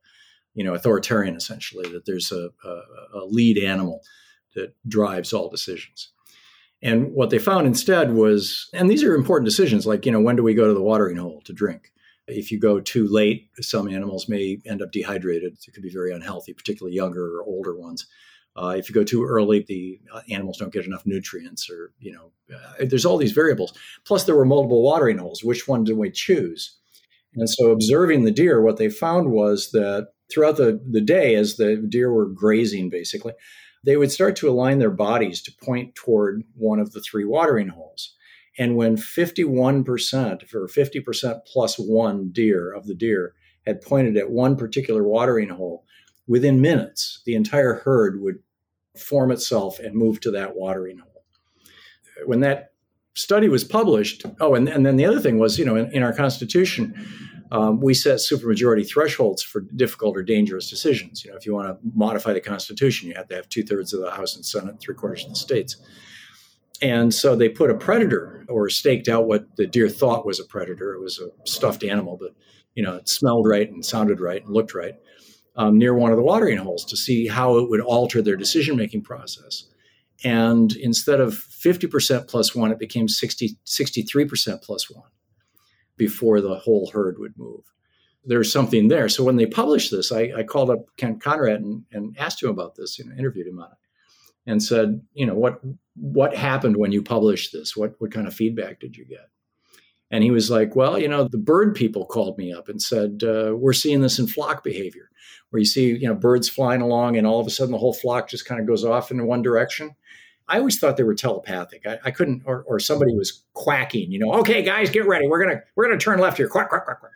you 0.54 0.64
know 0.64 0.74
authoritarian 0.74 1.36
essentially. 1.36 1.90
That 1.90 2.06
there's 2.06 2.32
a, 2.32 2.50
a, 2.64 3.20
a 3.20 3.26
lead 3.26 3.58
animal 3.58 4.02
that 4.56 4.76
drives 4.88 5.34
all 5.34 5.50
decisions. 5.50 6.12
And 6.82 7.12
what 7.14 7.30
they 7.30 7.40
found 7.40 7.68
instead 7.68 8.14
was, 8.14 8.70
and 8.74 8.90
these 8.90 9.04
are 9.04 9.14
important 9.14 9.46
decisions, 9.46 9.86
like 9.86 10.06
you 10.06 10.12
know, 10.12 10.22
when 10.22 10.36
do 10.36 10.44
we 10.44 10.54
go 10.54 10.68
to 10.68 10.74
the 10.74 10.82
watering 10.82 11.18
hole 11.18 11.42
to 11.46 11.54
drink? 11.54 11.92
If 12.28 12.52
you 12.52 12.60
go 12.60 12.80
too 12.80 13.08
late, 13.08 13.50
some 13.60 13.90
animals 13.90 14.30
may 14.30 14.60
end 14.66 14.82
up 14.82 14.92
dehydrated. 14.92 15.58
It 15.68 15.74
could 15.74 15.84
be 15.84 15.90
very 15.90 16.14
unhealthy, 16.14 16.54
particularly 16.54 16.96
younger 16.96 17.38
or 17.38 17.44
older 17.44 17.76
ones. 17.76 18.08
Uh, 18.60 18.72
if 18.72 18.90
you 18.90 18.96
go 18.96 19.06
too 19.06 19.24
early, 19.24 19.64
the 19.68 20.00
uh, 20.14 20.22
animals 20.30 20.58
don't 20.58 20.74
get 20.74 20.86
enough 20.86 21.06
nutrients, 21.06 21.70
or 21.70 21.94
you 22.00 22.12
know, 22.12 22.32
uh, 22.54 22.86
there's 22.86 23.06
all 23.06 23.18
these 23.18 23.32
variables. 23.32 23.74
Plus, 24.06 24.26
there 24.26 24.36
were 24.36 24.44
multiple 24.44 24.84
watering 24.84 25.18
holes. 25.18 25.44
Which 25.44 25.66
one 25.68 25.86
do 25.86 25.96
we 25.96 26.12
choose? 26.12 26.78
And 27.36 27.50
so, 27.50 27.72
observing 27.72 28.26
the 28.26 28.32
deer, 28.32 28.62
what 28.62 28.76
they 28.76 28.90
found 28.90 29.32
was 29.32 29.72
that 29.72 30.10
throughout 30.30 30.58
the, 30.58 30.82
the 30.86 31.00
day, 31.00 31.36
as 31.36 31.56
the 31.56 31.78
deer 31.78 32.12
were 32.12 32.26
grazing, 32.26 32.90
basically, 32.90 33.32
they 33.86 33.96
would 33.96 34.12
start 34.12 34.36
to 34.38 34.50
align 34.50 34.80
their 34.80 34.92
bodies 34.92 35.42
to 35.44 35.54
point 35.64 35.96
toward 35.96 36.44
one 36.54 36.80
of 36.80 36.92
the 36.92 37.02
three 37.02 37.24
watering 37.24 37.70
holes. 37.70 38.14
And 38.58 38.76
when 38.76 38.98
51% 38.98 40.54
or 40.54 40.68
50% 40.68 41.40
plus 41.46 41.76
one 41.78 42.30
deer 42.30 42.74
of 42.74 42.88
the 42.88 42.96
deer 42.96 43.36
had 43.66 43.80
pointed 43.82 44.18
at 44.18 44.32
one 44.32 44.58
particular 44.58 45.04
watering 45.04 45.48
hole, 45.48 45.86
within 46.28 46.60
minutes, 46.60 47.22
the 47.26 47.36
entire 47.36 47.76
herd 47.76 48.22
would 48.22 48.40
form 49.00 49.32
itself 49.32 49.80
and 49.80 49.96
move 49.96 50.20
to 50.22 50.32
that 50.32 50.56
watering 50.56 51.00
hole. 51.00 51.24
When 52.26 52.42
that 52.42 52.74
study 53.14 53.50
was 53.50 53.64
published, 53.64 54.26
oh, 54.40 54.56
and, 54.56 54.68
and 54.68 54.86
then 54.86 54.98
the 54.98 55.06
other 55.06 55.20
thing 55.20 55.40
was, 55.40 55.58
you 55.58 55.66
know, 55.66 55.76
in, 55.76 55.92
in 55.92 56.04
our 56.04 56.14
Constitution, 56.14 56.94
um, 57.52 57.82
we 57.82 57.94
set 57.94 58.20
supermajority 58.20 58.88
thresholds 58.88 59.42
for 59.42 59.62
difficult 59.76 60.16
or 60.16 60.24
dangerous 60.24 60.70
decisions. 60.70 61.26
You 61.26 61.32
know, 61.32 61.38
if 61.38 61.46
you 61.46 61.54
want 61.54 61.68
to 61.68 61.78
modify 61.96 62.34
the 62.34 62.42
Constitution, 62.42 63.10
you 63.10 63.16
have 63.16 63.28
to 63.30 63.36
have 63.36 63.50
two 63.50 63.64
thirds 63.64 63.94
of 63.94 64.02
the 64.02 64.12
House 64.12 64.36
and 64.36 64.46
Senate, 64.46 64.80
three 64.80 64.96
quarters 64.96 65.24
of 65.24 65.30
the 65.30 65.36
states. 65.36 65.78
And 66.82 67.14
so 67.14 67.36
they 67.36 67.50
put 67.50 67.72
a 67.72 67.76
predator 67.76 68.46
or 68.48 68.70
staked 68.70 69.08
out 69.10 69.28
what 69.28 69.56
the 69.58 69.68
deer 69.68 69.90
thought 69.90 70.26
was 70.26 70.40
a 70.40 70.46
predator. 70.46 70.94
It 70.94 71.02
was 71.02 71.20
a 71.20 71.30
stuffed 71.50 71.84
animal, 71.84 72.18
but 72.18 72.32
you 72.76 72.84
know, 72.84 72.96
it 72.96 73.10
smelled 73.10 73.48
right 73.48 73.70
and 73.70 73.84
sounded 73.84 74.22
right 74.22 74.44
and 74.44 74.54
looked 74.54 74.74
right 74.74 74.96
um, 75.56 75.78
near 75.78 75.94
one 75.94 76.12
of 76.12 76.18
the 76.18 76.24
watering 76.24 76.58
holes 76.58 76.86
to 76.86 76.98
see 76.98 77.28
how 77.28 77.58
it 77.58 77.70
would 77.70 77.82
alter 77.82 78.22
their 78.22 78.38
decision 78.38 78.76
making 78.76 79.02
process. 79.02 79.66
And 80.24 80.76
instead 80.76 81.20
of 81.20 81.34
50% 81.34 82.28
plus 82.28 82.54
one, 82.54 82.72
it 82.72 82.80
became 82.80 83.08
60, 83.08 83.58
63% 83.66 84.62
plus 84.62 84.90
one 84.90 85.10
before 85.98 86.42
the 86.42 86.56
whole 86.56 86.90
herd 86.92 87.20
would 87.20 87.38
move. 87.38 87.62
There's 88.26 88.52
something 88.52 88.90
there. 88.90 89.08
So 89.10 89.24
when 89.24 89.38
they 89.38 89.46
published 89.46 89.92
this, 89.92 90.12
I, 90.12 90.32
I 90.36 90.44
called 90.44 90.70
up 90.70 90.86
Ken 90.98 91.20
Conrad 91.20 91.62
and, 91.62 91.84
and, 91.92 92.18
asked 92.18 92.44
him 92.44 92.50
about 92.50 92.76
this, 92.76 93.00
you 93.00 93.06
know, 93.06 93.16
interviewed 93.16 93.48
him 93.48 93.60
on 93.60 93.72
it, 93.72 94.52
and 94.52 94.62
said, 94.62 95.02
you 95.14 95.26
know, 95.26 95.36
what 95.36 95.62
what 95.96 96.36
happened 96.36 96.78
when 96.78 96.92
you 96.92 97.02
published 97.02 97.54
this? 97.54 97.78
What 97.78 97.96
what 98.00 98.12
kind 98.12 98.28
of 98.28 98.34
feedback 98.34 98.80
did 98.80 98.98
you 98.98 99.06
get? 99.06 99.30
And 100.12 100.24
he 100.24 100.32
was 100.32 100.50
like, 100.50 100.76
well, 100.76 101.00
you 101.00 101.08
know, 101.08 101.28
the 101.28 101.38
bird 101.38 101.76
people 101.76 102.06
called 102.06 102.38
me 102.38 102.52
up 102.52 102.68
and 102.68 102.82
said, 102.82 103.24
uh, 103.24 103.56
we're 103.56 103.74
seeing 103.74 104.02
this 104.02 104.20
in 104.20 104.28
flock 104.28 104.64
behavior, 104.64 105.09
where 105.50 105.60
you 105.60 105.66
see, 105.66 105.96
you 105.96 106.08
know, 106.08 106.16
birds 106.16 106.48
flying 106.48 106.82
along 106.82 107.18
and 107.18 107.26
all 107.26 107.40
of 107.40 107.48
a 107.48 107.50
sudden 107.50 107.72
the 107.72 107.78
whole 107.78 107.94
flock 107.94 108.30
just 108.30 108.46
kind 108.46 108.62
of 108.62 108.68
goes 108.68 108.86
off 108.86 109.12
in 109.12 109.26
one 109.26 109.42
direction. 109.42 109.96
I 110.48 110.58
always 110.58 110.80
thought 110.80 110.98
they 110.98 111.04
were 111.04 111.16
telepathic. 111.16 111.86
I, 111.86 112.00
I 112.06 112.12
couldn't, 112.12 112.44
or, 112.46 112.64
or, 112.68 112.80
somebody 112.80 113.14
was 113.14 113.44
quacking, 113.54 114.12
you 114.12 114.18
know, 114.18 114.34
okay, 114.34 114.64
guys, 114.64 114.90
get 114.90 115.06
ready. 115.06 115.28
We're 115.28 115.44
gonna 115.44 115.62
we're 115.76 115.86
gonna 115.86 116.00
turn 116.00 116.20
left 116.20 116.38
here. 116.38 116.48
Quack, 116.48 116.70
quack, 116.70 116.86
quack, 116.86 117.00
quack. 117.00 117.12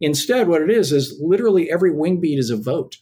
Instead, 0.00 0.48
what 0.48 0.62
it 0.62 0.70
is 0.70 0.90
is 0.90 1.20
literally 1.20 1.70
every 1.70 1.92
wing 1.92 2.18
beat 2.18 2.38
is 2.38 2.50
a 2.50 2.56
vote. 2.56 2.96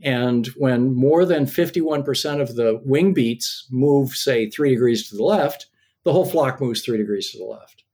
And 0.00 0.46
when 0.56 0.94
more 0.94 1.24
than 1.24 1.44
51% 1.44 2.40
of 2.40 2.56
the 2.56 2.80
wing 2.84 3.12
beats 3.12 3.68
move, 3.70 4.10
say, 4.10 4.50
three 4.50 4.70
degrees 4.70 5.08
to 5.08 5.16
the 5.16 5.22
left, 5.22 5.66
the 6.04 6.12
whole 6.12 6.24
flock 6.24 6.60
moves 6.60 6.82
three 6.82 6.98
degrees 6.98 7.30
to 7.30 7.38
the 7.38 7.44
left. 7.44 7.84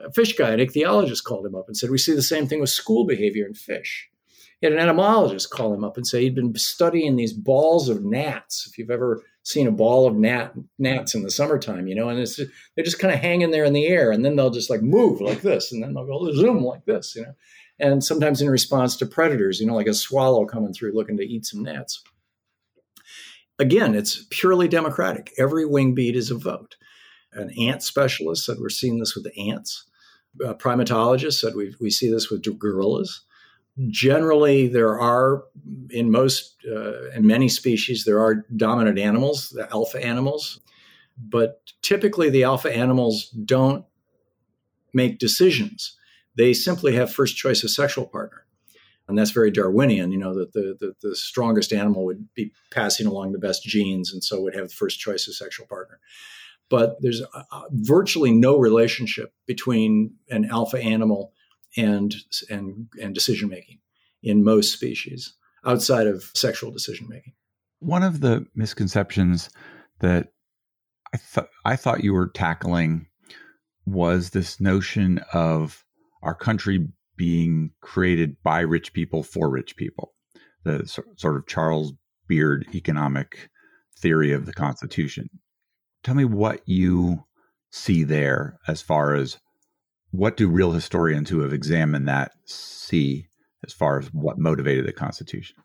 A 0.00 0.12
fish 0.12 0.36
guy, 0.36 0.50
an 0.50 0.60
ichthyologist, 0.60 1.24
called 1.24 1.46
him 1.46 1.54
up 1.54 1.68
and 1.68 1.76
said, 1.76 1.90
We 1.90 1.98
see 1.98 2.14
the 2.14 2.22
same 2.22 2.46
thing 2.46 2.60
with 2.60 2.68
school 2.68 3.06
behavior 3.06 3.46
in 3.46 3.54
fish. 3.54 4.10
Had 4.64 4.72
an 4.72 4.78
entomologist 4.78 5.50
call 5.50 5.74
him 5.74 5.84
up 5.84 5.98
and 5.98 6.06
say 6.06 6.22
he'd 6.22 6.34
been 6.34 6.54
studying 6.56 7.16
these 7.16 7.34
balls 7.34 7.90
of 7.90 8.02
gnats. 8.02 8.66
If 8.66 8.78
you've 8.78 8.90
ever 8.90 9.22
seen 9.42 9.66
a 9.66 9.70
ball 9.70 10.06
of 10.06 10.16
gnat, 10.16 10.54
gnats 10.78 11.14
in 11.14 11.22
the 11.22 11.30
summertime, 11.30 11.86
you 11.86 11.94
know, 11.94 12.08
and 12.08 12.18
it's 12.18 12.38
they're 12.38 12.82
just 12.84 12.98
kind 12.98 13.12
of 13.12 13.20
hanging 13.20 13.50
there 13.50 13.66
in 13.66 13.74
the 13.74 13.86
air, 13.86 14.10
and 14.10 14.24
then 14.24 14.36
they'll 14.36 14.48
just 14.48 14.70
like 14.70 14.80
move 14.80 15.20
like 15.20 15.42
this, 15.42 15.70
and 15.70 15.82
then 15.82 15.92
they'll 15.92 16.06
go 16.06 16.32
zoom 16.32 16.64
like 16.64 16.86
this, 16.86 17.14
you 17.14 17.24
know, 17.24 17.34
and 17.78 18.02
sometimes 18.02 18.40
in 18.40 18.48
response 18.48 18.96
to 18.96 19.04
predators, 19.04 19.60
you 19.60 19.66
know, 19.66 19.74
like 19.74 19.86
a 19.86 19.92
swallow 19.92 20.46
coming 20.46 20.72
through 20.72 20.94
looking 20.94 21.18
to 21.18 21.26
eat 21.26 21.44
some 21.44 21.62
gnats. 21.62 22.02
Again, 23.58 23.94
it's 23.94 24.24
purely 24.30 24.66
democratic. 24.66 25.34
Every 25.38 25.66
wing 25.66 25.94
beat 25.94 26.16
is 26.16 26.30
a 26.30 26.38
vote. 26.38 26.76
An 27.34 27.50
ant 27.58 27.82
specialist 27.82 28.46
said 28.46 28.56
we're 28.58 28.70
seeing 28.70 28.98
this 28.98 29.14
with 29.14 29.24
the 29.24 29.50
ants. 29.50 29.84
A 30.42 30.54
primatologist 30.54 31.34
said 31.34 31.54
we 31.54 31.74
we 31.82 31.90
see 31.90 32.10
this 32.10 32.30
with 32.30 32.42
gorillas 32.58 33.24
generally 33.88 34.68
there 34.68 35.00
are 35.00 35.44
in 35.90 36.10
most 36.10 36.56
uh, 36.70 37.10
in 37.10 37.26
many 37.26 37.48
species 37.48 38.04
there 38.04 38.20
are 38.20 38.46
dominant 38.56 38.98
animals 38.98 39.50
the 39.50 39.68
alpha 39.72 40.04
animals 40.04 40.60
but 41.18 41.60
typically 41.82 42.30
the 42.30 42.44
alpha 42.44 42.74
animals 42.74 43.30
don't 43.30 43.84
make 44.92 45.18
decisions. 45.18 45.96
They 46.36 46.52
simply 46.52 46.94
have 46.94 47.12
first 47.12 47.36
choice 47.36 47.62
of 47.62 47.70
sexual 47.70 48.06
partner. 48.06 48.46
And 49.06 49.18
that's 49.18 49.32
very 49.32 49.50
darwinian 49.50 50.12
you 50.12 50.18
know 50.18 50.32
that 50.34 50.54
the, 50.54 50.78
the, 50.80 50.94
the 51.06 51.14
strongest 51.14 51.74
animal 51.74 52.06
would 52.06 52.32
be 52.34 52.52
passing 52.70 53.06
along 53.06 53.32
the 53.32 53.38
best 53.38 53.62
genes 53.62 54.10
and 54.10 54.24
so 54.24 54.40
would 54.40 54.54
have 54.54 54.68
the 54.68 54.74
first 54.74 54.98
choice 54.98 55.28
of 55.28 55.34
sexual 55.34 55.66
partner. 55.66 56.00
But 56.70 56.96
there's 57.02 57.20
uh, 57.20 57.62
virtually 57.70 58.32
no 58.32 58.56
relationship 58.56 59.34
between 59.46 60.14
an 60.30 60.46
alpha 60.46 60.78
animal 60.78 61.34
and 61.76 62.14
and 62.50 62.88
and 63.00 63.14
decision 63.14 63.48
making 63.48 63.78
in 64.22 64.44
most 64.44 64.72
species 64.72 65.34
outside 65.64 66.06
of 66.06 66.30
sexual 66.34 66.70
decision 66.70 67.08
making. 67.08 67.32
One 67.80 68.02
of 68.02 68.20
the 68.20 68.46
misconceptions 68.54 69.50
that 70.00 70.28
I 71.12 71.16
thought 71.16 71.48
I 71.64 71.76
thought 71.76 72.04
you 72.04 72.12
were 72.12 72.28
tackling 72.28 73.06
was 73.86 74.30
this 74.30 74.60
notion 74.60 75.20
of 75.32 75.84
our 76.22 76.34
country 76.34 76.88
being 77.16 77.70
created 77.80 78.36
by 78.42 78.60
rich 78.60 78.92
people 78.92 79.22
for 79.22 79.50
rich 79.50 79.76
people, 79.76 80.14
the 80.64 80.86
sort 81.16 81.36
of 81.36 81.46
Charles 81.46 81.92
Beard 82.26 82.66
economic 82.74 83.50
theory 83.98 84.32
of 84.32 84.46
the 84.46 84.52
Constitution. 84.52 85.28
Tell 86.02 86.14
me 86.14 86.24
what 86.24 86.62
you 86.66 87.24
see 87.70 88.04
there 88.04 88.58
as 88.66 88.80
far 88.82 89.14
as 89.14 89.38
what 90.14 90.36
do 90.36 90.48
real 90.48 90.72
historians 90.72 91.28
who 91.28 91.40
have 91.40 91.52
examined 91.52 92.08
that 92.08 92.32
see 92.44 93.26
as 93.64 93.72
far 93.72 93.98
as 93.98 94.06
what 94.12 94.38
motivated 94.38 94.86
the 94.86 94.92
Constitution? 94.92 95.56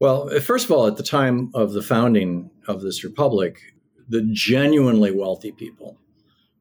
Well, 0.00 0.28
first 0.40 0.64
of 0.64 0.72
all, 0.72 0.88
at 0.88 0.96
the 0.96 1.04
time 1.04 1.50
of 1.54 1.72
the 1.72 1.82
founding 1.82 2.50
of 2.66 2.82
this 2.82 3.04
republic, 3.04 3.60
the 4.08 4.28
genuinely 4.32 5.12
wealthy 5.12 5.52
people 5.52 5.96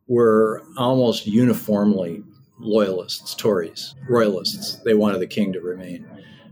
were 0.08 0.64
almost 0.78 1.26
uniformly 1.26 2.24
loyalists, 2.60 3.34
Tories, 3.34 3.96
royalists. 4.08 4.76
They 4.86 4.94
wanted 4.94 5.22
the 5.22 5.28
king 5.28 5.54
to 5.54 5.60
remain. 5.60 6.06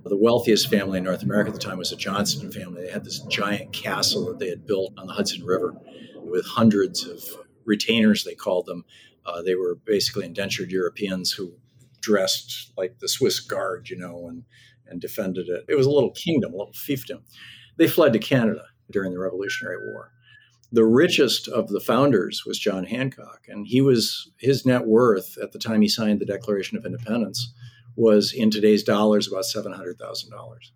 The 0.03 0.17
wealthiest 0.17 0.71
family 0.71 0.97
in 0.97 1.03
North 1.03 1.21
America 1.21 1.49
at 1.49 1.53
the 1.53 1.61
time 1.61 1.77
was 1.77 1.91
the 1.91 1.95
Johnston 1.95 2.51
family. 2.51 2.81
They 2.81 2.91
had 2.91 3.05
this 3.05 3.19
giant 3.19 3.71
castle 3.73 4.25
that 4.25 4.39
they 4.39 4.49
had 4.49 4.65
built 4.65 4.93
on 4.97 5.05
the 5.05 5.13
Hudson 5.13 5.45
River 5.45 5.75
with 6.15 6.47
hundreds 6.47 7.05
of 7.05 7.23
retainers, 7.65 8.23
they 8.23 8.33
called 8.33 8.65
them, 8.65 8.85
uh, 9.33 9.41
they 9.41 9.55
were 9.55 9.75
basically 9.85 10.25
indentured 10.25 10.71
Europeans 10.71 11.31
who 11.31 11.53
dressed 12.01 12.71
like 12.77 12.99
the 12.99 13.09
Swiss 13.09 13.39
Guard, 13.39 13.89
you 13.89 13.97
know, 13.97 14.27
and 14.27 14.43
and 14.87 14.99
defended 14.99 15.47
it. 15.47 15.65
It 15.67 15.75
was 15.75 15.85
a 15.85 15.91
little 15.91 16.11
kingdom, 16.11 16.53
a 16.53 16.57
little 16.57 16.73
fiefdom. 16.73 17.21
They 17.77 17.87
fled 17.87 18.13
to 18.13 18.19
Canada 18.19 18.63
during 18.91 19.11
the 19.11 19.19
Revolutionary 19.19 19.77
War. 19.91 20.11
The 20.71 20.85
richest 20.85 21.47
of 21.47 21.69
the 21.69 21.79
founders 21.79 22.43
was 22.45 22.59
John 22.59 22.85
Hancock, 22.85 23.41
and 23.47 23.67
he 23.67 23.81
was 23.81 24.31
his 24.37 24.65
net 24.65 24.85
worth 24.85 25.37
at 25.41 25.51
the 25.51 25.59
time 25.59 25.81
he 25.81 25.87
signed 25.87 26.19
the 26.19 26.25
Declaration 26.25 26.77
of 26.77 26.85
Independence 26.85 27.53
was 27.95 28.33
in 28.33 28.49
today's 28.49 28.83
dollars 28.83 29.27
about 29.27 29.45
seven 29.45 29.73
hundred 29.73 29.97
thousand 29.97 30.31
dollars. 30.31 30.71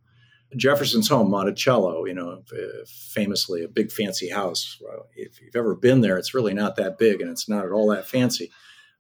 Jefferson's 0.56 1.10
home, 1.10 1.30
Monticello, 1.30 2.06
you 2.06 2.14
know, 2.14 2.44
uh, 2.52 2.86
famously 2.86 3.64
a 3.64 3.68
big 3.68 3.92
fancy 3.92 4.30
house. 4.30 4.80
If 5.16 5.42
you've 5.42 5.56
ever 5.56 5.76
been 5.76 6.02
there, 6.02 6.18
it's 6.18 6.34
really 6.34 6.54
not 6.54 6.76
that 6.76 6.98
big 6.98 7.22
and 7.22 7.30
it's 7.30 7.50
not 7.50 7.66
at 7.66 7.72
all 7.72 7.88
that 7.90 8.08
fancy. 8.08 8.52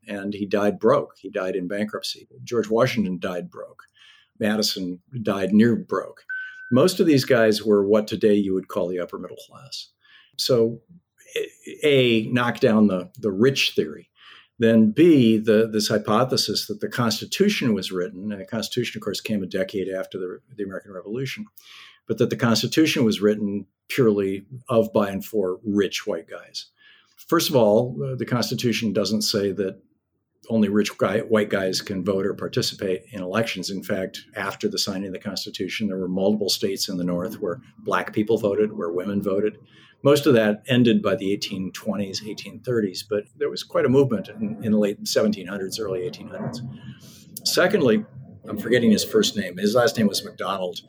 And 0.07 0.33
he 0.33 0.45
died 0.45 0.79
broke. 0.79 1.13
He 1.19 1.29
died 1.29 1.55
in 1.55 1.67
bankruptcy. 1.67 2.27
George 2.43 2.69
Washington 2.69 3.19
died 3.19 3.49
broke. 3.49 3.83
Madison 4.39 4.99
died 5.21 5.53
near 5.53 5.75
broke. 5.75 6.23
Most 6.71 6.99
of 6.99 7.05
these 7.05 7.25
guys 7.25 7.63
were 7.63 7.85
what 7.87 8.07
today 8.07 8.33
you 8.33 8.53
would 8.53 8.67
call 8.67 8.87
the 8.87 8.99
upper 8.99 9.19
middle 9.19 9.37
class. 9.47 9.89
So, 10.37 10.81
A, 11.83 12.27
knock 12.31 12.59
down 12.59 12.87
the, 12.87 13.11
the 13.17 13.31
rich 13.31 13.73
theory. 13.75 14.09
Then 14.59 14.91
B, 14.91 15.37
the, 15.37 15.67
this 15.71 15.89
hypothesis 15.89 16.67
that 16.67 16.79
the 16.79 16.89
Constitution 16.89 17.73
was 17.73 17.91
written, 17.91 18.31
and 18.31 18.39
the 18.39 18.45
Constitution, 18.45 18.99
of 18.99 19.03
course, 19.03 19.19
came 19.19 19.43
a 19.43 19.47
decade 19.47 19.89
after 19.89 20.17
the, 20.17 20.39
the 20.55 20.63
American 20.63 20.93
Revolution, 20.93 21.45
but 22.07 22.17
that 22.19 22.29
the 22.29 22.35
Constitution 22.35 23.03
was 23.03 23.21
written 23.21 23.65
purely 23.89 24.45
of, 24.69 24.93
by, 24.93 25.09
and 25.09 25.25
for 25.25 25.59
rich 25.65 26.05
white 26.05 26.29
guys. 26.29 26.67
First 27.15 27.49
of 27.49 27.55
all, 27.55 27.97
uh, 28.03 28.15
the 28.15 28.25
Constitution 28.25 28.93
doesn't 28.93 29.23
say 29.23 29.51
that 29.53 29.81
only 30.49 30.69
rich 30.69 30.97
guy, 30.97 31.19
white 31.19 31.49
guys 31.49 31.81
can 31.81 32.03
vote 32.03 32.25
or 32.25 32.33
participate 32.33 33.03
in 33.11 33.21
elections. 33.21 33.69
In 33.69 33.81
fact, 33.81 34.21
after 34.35 34.67
the 34.67 34.77
signing 34.77 35.07
of 35.07 35.13
the 35.13 35.19
Constitution, 35.19 35.87
there 35.87 35.97
were 35.97 36.09
multiple 36.09 36.49
states 36.49 36.89
in 36.89 36.97
the 36.97 37.03
North 37.03 37.35
where 37.39 37.61
black 37.79 38.13
people 38.13 38.37
voted, 38.37 38.73
where 38.73 38.91
women 38.91 39.21
voted. 39.21 39.57
Most 40.03 40.27
of 40.27 40.33
that 40.33 40.63
ended 40.67 41.01
by 41.01 41.15
the 41.15 41.35
1820s, 41.37 42.21
1830s, 42.23 43.03
but 43.09 43.23
there 43.37 43.49
was 43.49 43.63
quite 43.63 43.85
a 43.85 43.89
movement 43.89 44.29
in, 44.29 44.61
in 44.61 44.73
the 44.73 44.77
late 44.77 45.01
1700s, 45.03 45.79
early 45.79 46.01
1800s. 46.01 46.59
Secondly, 47.45 48.05
I'm 48.47 48.57
forgetting 48.57 48.91
his 48.91 49.05
first 49.05 49.37
name. 49.37 49.57
His 49.57 49.75
last 49.75 49.97
name 49.97 50.07
was 50.07 50.23
McDonald. 50.23 50.81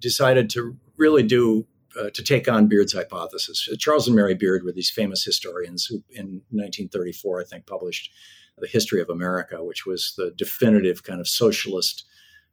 Decided 0.00 0.48
to 0.50 0.76
really 0.96 1.22
do 1.22 1.66
uh, 2.00 2.08
to 2.14 2.22
take 2.22 2.48
on 2.48 2.68
Beard's 2.68 2.94
hypothesis. 2.94 3.68
Charles 3.78 4.06
and 4.06 4.16
Mary 4.16 4.34
Beard 4.34 4.64
were 4.64 4.72
these 4.72 4.90
famous 4.90 5.22
historians 5.22 5.84
who, 5.84 6.02
in 6.10 6.40
1934, 6.48 7.42
I 7.42 7.44
think, 7.44 7.66
published 7.66 8.10
the 8.56 8.66
history 8.66 9.00
of 9.00 9.10
America, 9.10 9.62
which 9.62 9.84
was 9.84 10.14
the 10.16 10.32
definitive 10.36 11.02
kind 11.02 11.20
of 11.20 11.28
socialist, 11.28 12.06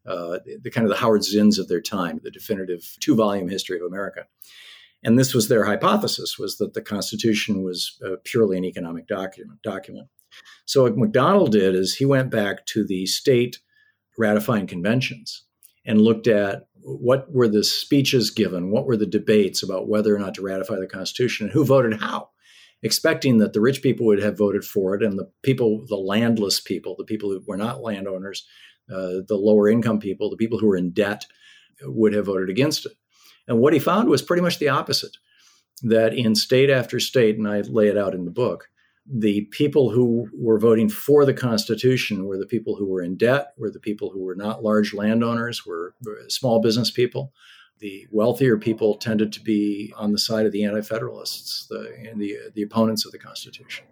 uh, 0.06 0.40
the, 0.46 0.58
the 0.64 0.72
kind 0.72 0.86
of 0.86 0.90
the 0.90 0.98
Howard 0.98 1.22
Zinns 1.22 1.58
of 1.58 1.70
their 1.70 1.82
time, 1.82 2.20
the 2.24 2.32
definitive 2.32 2.98
two-volume 3.00 3.48
history 3.48 3.80
of 3.80 3.86
America. 3.86 4.26
And 5.04 5.18
this 5.18 5.34
was 5.34 5.48
their 5.48 5.66
hypothesis: 5.66 6.38
was 6.38 6.58
that 6.58 6.74
the 6.74 6.82
Constitution 6.82 7.64
was 7.64 7.98
uh, 8.06 8.16
purely 8.24 8.58
an 8.58 8.66
economic 8.66 9.08
document. 9.08 9.62
Document. 9.64 10.08
So 10.66 10.84
what 10.84 10.98
McDonald 10.98 11.52
did 11.52 11.76
is 11.76 11.96
he 11.96 12.06
went 12.06 12.30
back 12.30 12.66
to 12.68 12.86
the 12.86 13.06
state 13.06 13.60
ratifying 14.18 14.68
conventions 14.68 15.46
and 15.86 16.02
looked 16.02 16.28
at 16.28 16.68
what 16.82 17.32
were 17.32 17.48
the 17.48 17.64
speeches 17.64 18.30
given, 18.30 18.72
what 18.72 18.86
were 18.86 18.98
the 18.98 19.06
debates 19.06 19.64
about 19.64 19.88
whether 19.88 20.16
or 20.16 20.20
not 20.20 20.34
to 20.36 20.42
ratify 20.42 20.76
the 20.76 20.88
Constitution, 20.88 21.48
and 21.48 21.54
who 21.54 21.66
voted 21.66 22.00
how 22.00 22.30
expecting 22.82 23.38
that 23.40 23.54
the 23.54 23.62
rich 23.62 23.82
people 23.82 24.06
would 24.06 24.22
have 24.22 24.38
voted 24.38 24.64
for 24.64 24.96
it 24.96 25.04
and 25.04 25.20
the 25.20 25.30
people, 25.44 25.86
the 25.88 25.98
landless 25.98 26.60
people, 26.60 26.96
the 26.98 27.04
people 27.04 27.30
who 27.30 27.42
were 27.46 27.58
not 27.58 27.82
landowners, 27.82 28.48
uh, 28.90 29.20
the 29.28 29.36
lower 29.36 29.68
income 29.68 30.00
people, 30.00 30.30
the 30.30 30.38
people 30.38 30.60
who 30.60 30.68
were 30.68 30.78
in 30.78 30.92
debt, 30.92 31.26
would 31.84 32.14
have 32.14 32.26
voted 32.26 32.50
against 32.50 32.86
it. 32.86 32.94
And 33.50 33.60
what 33.60 33.74
he 33.74 33.80
found 33.80 34.08
was 34.08 34.22
pretty 34.22 34.42
much 34.42 34.60
the 34.60 34.70
opposite 34.70 35.18
that 35.82 36.14
in 36.14 36.36
state 36.36 36.70
after 36.70 37.00
state, 37.00 37.38
and 37.38 37.48
I 37.48 37.62
lay 37.62 37.88
it 37.88 37.98
out 37.98 38.14
in 38.14 38.24
the 38.24 38.32
book, 38.32 38.70
the 39.12 39.42
people 39.52 39.90
who 39.90 40.30
were 40.38 40.60
voting 40.60 40.88
for 40.88 41.26
the 41.26 41.34
Constitution 41.34 42.26
were 42.26 42.38
the 42.38 42.46
people 42.46 42.76
who 42.76 42.86
were 42.88 43.02
in 43.02 43.18
debt, 43.18 43.54
were 43.58 43.72
the 43.72 43.80
people 43.80 44.12
who 44.12 44.24
were 44.24 44.36
not 44.36 44.64
large 44.64 44.94
landowners, 44.94 45.66
were 45.66 45.96
small 46.28 46.62
business 46.62 46.92
people, 46.92 47.34
the 47.80 48.06
wealthier 48.12 48.58
people 48.58 48.98
tended 48.98 49.34
to 49.34 49.42
be 49.42 49.92
on 49.98 50.12
the 50.12 50.20
side 50.20 50.46
of 50.46 50.52
the 50.52 50.64
anti-federalists, 50.64 51.66
the, 51.68 52.14
the, 52.18 52.38
the 52.54 52.62
opponents 52.62 53.06
of 53.06 53.12
the 53.12 53.18
Constitution. 53.18 53.86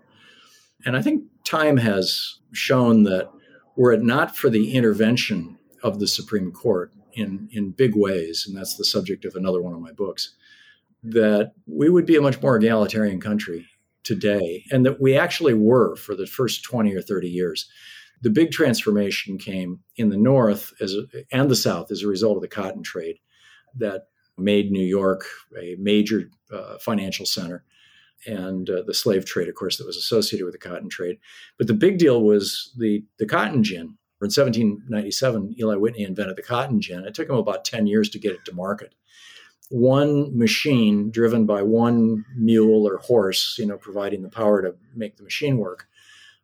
And 0.86 0.96
I 0.96 1.02
think 1.02 1.24
time 1.46 1.78
has 1.78 2.38
shown 2.52 3.04
that 3.04 3.32
were 3.76 3.94
it 3.94 4.04
not 4.04 4.36
for 4.36 4.50
the 4.50 4.74
intervention 4.74 5.58
of 5.82 6.00
the 6.00 6.08
Supreme 6.08 6.52
Court 6.52 6.92
in, 7.18 7.50
in 7.52 7.72
big 7.72 7.96
ways, 7.96 8.46
and 8.48 8.56
that's 8.56 8.78
the 8.78 8.86
subject 8.86 9.26
of 9.26 9.36
another 9.36 9.62
one 9.62 9.74
of 9.74 9.82
my 9.82 9.92
books, 9.92 10.36
that 11.04 11.54
we 11.66 11.90
would 11.90 12.06
be 12.06 12.16
a 12.16 12.22
much 12.22 12.42
more 12.42 12.56
egalitarian 12.58 13.20
country 13.20 13.68
today, 14.04 14.64
and 14.72 14.86
that 14.86 15.02
we 15.02 15.18
actually 15.18 15.54
were 15.54 15.96
for 15.96 16.16
the 16.16 16.28
first 16.28 16.64
20 16.64 16.96
or 16.96 17.02
30 17.02 17.30
years. 17.30 17.70
The 18.22 18.30
big 18.30 18.52
transformation 18.52 19.38
came 19.38 19.80
in 19.96 20.10
the 20.10 20.18
North 20.18 20.74
as 20.82 20.96
and 21.32 21.52
the 21.52 21.56
South 21.56 21.92
as 21.92 22.02
a 22.02 22.08
result 22.08 22.38
of 22.38 22.42
the 22.42 22.48
cotton 22.48 22.82
trade 22.82 23.20
that 23.76 24.08
made 24.38 24.72
New 24.72 24.86
York 24.86 25.26
a 25.60 25.76
major 25.80 26.30
uh, 26.52 26.78
financial 26.80 27.26
center 27.26 27.64
and 28.26 28.70
uh, 28.70 28.82
the 28.86 28.94
slave 28.94 29.26
trade, 29.26 29.48
of 29.48 29.56
course, 29.56 29.78
that 29.78 29.86
was 29.86 29.98
associated 29.98 30.46
with 30.46 30.54
the 30.54 30.70
cotton 30.70 30.90
trade. 30.90 31.20
But 31.58 31.68
the 31.68 31.74
big 31.74 32.00
deal 32.00 32.24
was 32.24 32.74
the, 32.78 33.04
the 33.20 33.26
cotton 33.26 33.64
gin. 33.64 33.98
In 34.20 34.26
1797, 34.26 35.56
Eli 35.60 35.76
Whitney 35.76 36.04
invented 36.04 36.38
the 36.38 36.42
cotton 36.42 36.82
gin. 36.82 37.06
It 37.06 37.14
took 37.14 37.30
him 37.30 37.36
about 37.36 37.66
10 37.66 37.86
years 37.86 38.10
to 38.10 38.20
get 38.20 38.34
it 38.34 38.44
to 38.46 38.54
market. 38.54 38.96
One 39.70 40.36
machine 40.36 41.12
driven 41.12 41.46
by 41.46 41.62
one 41.62 42.26
mule 42.36 42.88
or 42.88 42.98
horse, 42.98 43.56
you 43.60 43.68
know, 43.68 43.78
providing 43.78 44.24
the 44.24 44.30
power 44.30 44.62
to 44.64 44.76
make 44.96 45.18
the 45.18 45.24
machine 45.24 45.58
work, 45.58 45.88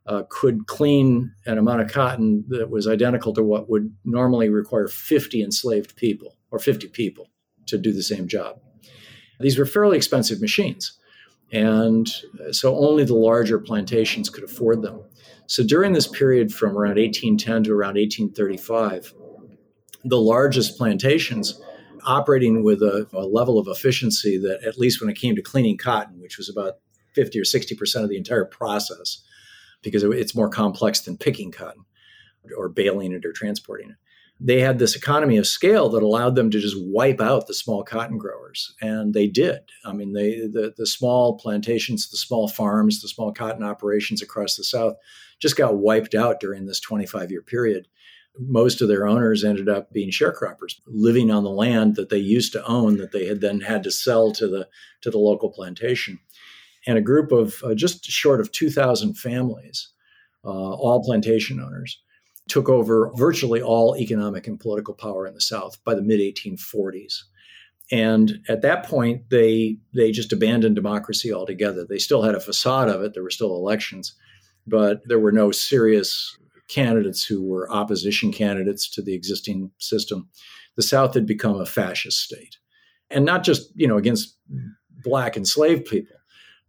uh, 0.06 0.24
could 0.30 0.68
clean 0.68 1.34
an 1.46 1.58
amount 1.58 1.82
of 1.82 1.92
cotton 1.92 2.46
that 2.50 2.70
was 2.70 2.88
identical 2.88 3.34
to 3.34 3.42
what 3.42 3.70
would 3.70 3.96
normally 4.06 4.50
require 4.50 4.88
50 4.88 5.42
enslaved 5.42 5.96
people 5.96 6.36
or 6.52 6.60
50 6.60 6.90
people 6.90 7.30
to 7.68 7.78
do 7.78 7.92
the 7.92 8.04
same 8.04 8.28
job. 8.28 8.60
These 9.40 9.58
were 9.58 9.66
fairly 9.66 9.98
expensive 9.98 10.42
machines. 10.42 11.00
And 11.52 12.10
so 12.52 12.76
only 12.76 13.04
the 13.04 13.16
larger 13.16 13.60
plantations 13.60 14.30
could 14.30 14.44
afford 14.44 14.82
them. 14.82 15.02
So 15.48 15.64
during 15.64 15.94
this 15.94 16.08
period 16.08 16.54
from 16.54 16.78
around 16.78 16.98
1810 16.98 17.66
to 17.66 17.72
around 17.72 17.96
1835, 17.96 19.14
the 20.06 20.20
largest 20.20 20.78
plantations 20.78 21.62
operating 22.06 22.64
with 22.64 22.82
a, 22.82 23.08
a, 23.14 23.26
level 23.26 23.58
of 23.58 23.68
efficiency 23.68 24.38
that, 24.38 24.64
at 24.64 24.78
least 24.78 25.00
when 25.00 25.10
it 25.10 25.18
came 25.18 25.36
to 25.36 25.42
cleaning 25.42 25.78
cotton, 25.78 26.20
which 26.20 26.38
was 26.38 26.50
about 26.50 26.74
50 27.14 27.40
or 27.40 27.44
60% 27.44 28.04
of 28.04 28.10
the 28.10 28.18
entire 28.18 28.46
process, 28.46 29.24
because 29.82 30.04
it's 30.04 30.36
more 30.36 30.50
complex 30.50 31.02
than 31.02 31.18
picking 31.18 31.52
cotton 31.52 31.86
or 32.58 32.68
baling 32.68 33.14
it 33.14 33.26
or 33.26 33.32
transporting 33.32 33.92
it 33.92 33.96
they 34.40 34.60
had 34.60 34.78
this 34.78 34.96
economy 34.96 35.38
of 35.38 35.48
scale 35.48 35.90
that 35.90 36.04
allowed 36.04 36.36
them 36.36 36.50
to 36.52 36.60
just 36.60 36.76
wipe 36.78 37.22
out 37.22 37.48
the 37.48 37.54
small 37.54 37.84
cotton 37.84 38.18
growers 38.18 38.76
and 38.82 39.14
they 39.14 39.28
did. 39.28 39.62
I 39.86 39.94
mean 39.94 40.14
they 40.14 40.48
the, 40.48 40.74
the 40.76 40.88
small 40.88 41.38
plantations 41.38 42.10
the 42.10 42.18
small 42.18 42.48
farms 42.48 43.02
the 43.02 43.08
small 43.08 43.32
cotton 43.32 43.64
operations 43.64 44.22
across 44.22 44.56
the 44.56 44.64
south 44.64 44.96
just 45.44 45.58
got 45.58 45.78
wiped 45.78 46.16
out 46.16 46.40
during 46.40 46.66
this 46.66 46.80
25 46.80 47.30
year 47.30 47.42
period 47.42 47.88
most 48.40 48.82
of 48.82 48.88
their 48.88 49.06
owners 49.06 49.44
ended 49.44 49.70
up 49.70 49.94
being 49.94 50.10
sharecroppers 50.10 50.80
living 50.88 51.30
on 51.30 51.44
the 51.44 51.52
land 51.52 51.96
that 51.96 52.10
they 52.10 52.18
used 52.18 52.52
to 52.52 52.66
own 52.66 52.98
that 52.98 53.12
they 53.12 53.28
had 53.28 53.42
then 53.42 53.62
had 53.62 53.84
to 53.84 53.92
sell 53.92 54.32
to 54.32 54.48
the 54.48 54.68
to 55.02 55.12
the 55.12 55.20
local 55.20 55.52
plantation 55.52 56.20
and 56.88 56.98
a 56.98 57.02
group 57.02 57.32
of 57.32 57.62
uh, 57.64 57.76
just 57.76 58.04
short 58.06 58.42
of 58.42 58.52
2000 58.52 59.14
families 59.14 59.90
uh, 60.44 60.50
all 60.50 61.04
plantation 61.04 61.60
owners 61.60 62.02
took 62.48 62.70
over 62.70 63.12
virtually 63.16 63.62
all 63.62 63.96
economic 63.98 64.48
and 64.48 64.60
political 64.60 64.94
power 64.94 65.26
in 65.26 65.34
the 65.34 65.42
South 65.42 65.82
by 65.84 65.96
the 65.96 66.02
mid 66.02 66.20
1840s. 66.20 67.20
And 67.92 68.40
at 68.48 68.62
that 68.62 68.86
point, 68.86 69.30
they 69.30 69.78
they 69.94 70.12
just 70.12 70.34
abandoned 70.34 70.76
democracy 70.76 71.32
altogether. 71.32 71.86
They 71.86 72.00
still 72.00 72.24
had 72.24 72.36
a 72.36 72.40
facade 72.40 72.90
of 72.90 73.02
it. 73.02 73.14
There 73.14 73.24
were 73.24 73.30
still 73.30 73.56
elections, 73.56 74.14
but 74.66 75.02
there 75.06 75.20
were 75.20 75.32
no 75.32 75.52
serious 75.52 76.38
candidates 76.70 77.24
who 77.24 77.44
were 77.44 77.72
opposition 77.72 78.32
candidates 78.32 78.90
to 78.90 79.02
the 79.02 79.14
existing 79.14 79.72
system. 79.78 80.30
The 80.76 80.84
South 80.84 81.14
had 81.14 81.26
become 81.26 81.60
a 81.60 81.66
fascist 81.66 82.20
state, 82.20 82.58
and 83.10 83.26
not 83.26 83.44
just 83.44 83.72
you 83.76 83.88
know 83.88 83.98
against 83.98 84.38
black 85.04 85.38
enslaved 85.38 85.86
people. 85.86 86.16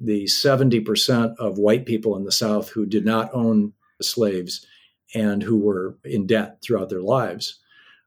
The 0.01 0.27
seventy 0.27 0.81
percent 0.81 1.33
of 1.39 1.59
white 1.59 1.87
people 1.87 2.17
in 2.17 2.25
the 2.25 2.33
South 2.33 2.69
who 2.69 2.85
did 2.85 3.05
not 3.05 3.31
own 3.33 3.73
slaves 4.03 4.67
and 5.15 5.43
who 5.43 5.57
were 5.57 5.97
in 6.05 6.27
debt 6.27 6.59
throughout 6.63 6.91
their 6.91 7.03
lives 7.03 7.61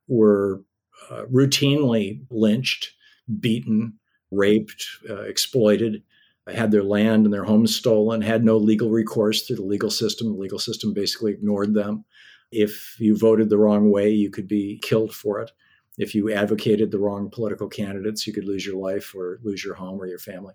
were 0.07 0.61
uh, 1.09 1.23
routinely 1.31 2.21
lynched, 2.29 2.93
beaten, 3.39 3.93
raped, 4.31 4.85
uh, 5.09 5.21
exploited, 5.21 6.03
had 6.53 6.71
their 6.71 6.83
land 6.83 7.25
and 7.25 7.33
their 7.33 7.43
homes 7.43 7.75
stolen, 7.75 8.21
had 8.21 8.43
no 8.43 8.57
legal 8.57 8.89
recourse 8.89 9.43
through 9.43 9.57
the 9.57 9.63
legal 9.63 9.89
system. 9.89 10.33
The 10.33 10.39
legal 10.39 10.59
system 10.59 10.93
basically 10.93 11.33
ignored 11.33 11.73
them. 11.73 12.05
If 12.51 12.95
you 12.99 13.17
voted 13.17 13.49
the 13.49 13.57
wrong 13.57 13.91
way, 13.91 14.09
you 14.09 14.29
could 14.29 14.47
be 14.47 14.79
killed 14.81 15.13
for 15.13 15.41
it. 15.41 15.51
If 15.97 16.15
you 16.15 16.31
advocated 16.31 16.91
the 16.91 16.99
wrong 16.99 17.29
political 17.29 17.67
candidates, 17.67 18.25
you 18.25 18.33
could 18.33 18.45
lose 18.45 18.65
your 18.65 18.77
life 18.77 19.13
or 19.15 19.39
lose 19.43 19.63
your 19.63 19.75
home 19.75 19.99
or 19.99 20.07
your 20.07 20.19
family. 20.19 20.53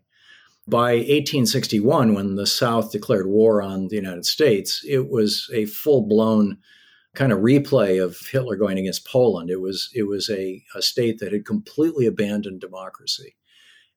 By 0.66 0.94
1861, 0.94 2.14
when 2.14 2.36
the 2.36 2.46
South 2.46 2.92
declared 2.92 3.26
war 3.26 3.60
on 3.60 3.88
the 3.88 3.96
United 3.96 4.24
States, 4.24 4.84
it 4.88 5.10
was 5.10 5.50
a 5.52 5.66
full 5.66 6.02
blown 6.02 6.58
kind 7.14 7.32
of 7.32 7.40
replay 7.40 8.02
of 8.02 8.18
Hitler 8.30 8.56
going 8.56 8.78
against 8.78 9.06
Poland. 9.06 9.50
It 9.50 9.60
was 9.60 9.90
it 9.92 10.04
was 10.04 10.30
a, 10.30 10.62
a 10.74 10.80
state 10.80 11.18
that 11.18 11.32
had 11.32 11.44
completely 11.44 12.06
abandoned 12.06 12.60
democracy 12.60 13.34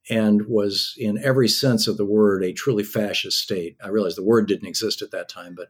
and 0.09 0.45
was, 0.47 0.93
in 0.97 1.17
every 1.23 1.47
sense 1.47 1.87
of 1.87 1.97
the 1.97 2.05
word, 2.05 2.43
a 2.43 2.53
truly 2.53 2.83
fascist 2.83 3.39
state. 3.39 3.77
I 3.83 3.87
realize 3.89 4.15
the 4.15 4.23
word 4.23 4.47
didn't 4.47 4.67
exist 4.67 5.01
at 5.01 5.11
that 5.11 5.29
time, 5.29 5.55
but 5.55 5.69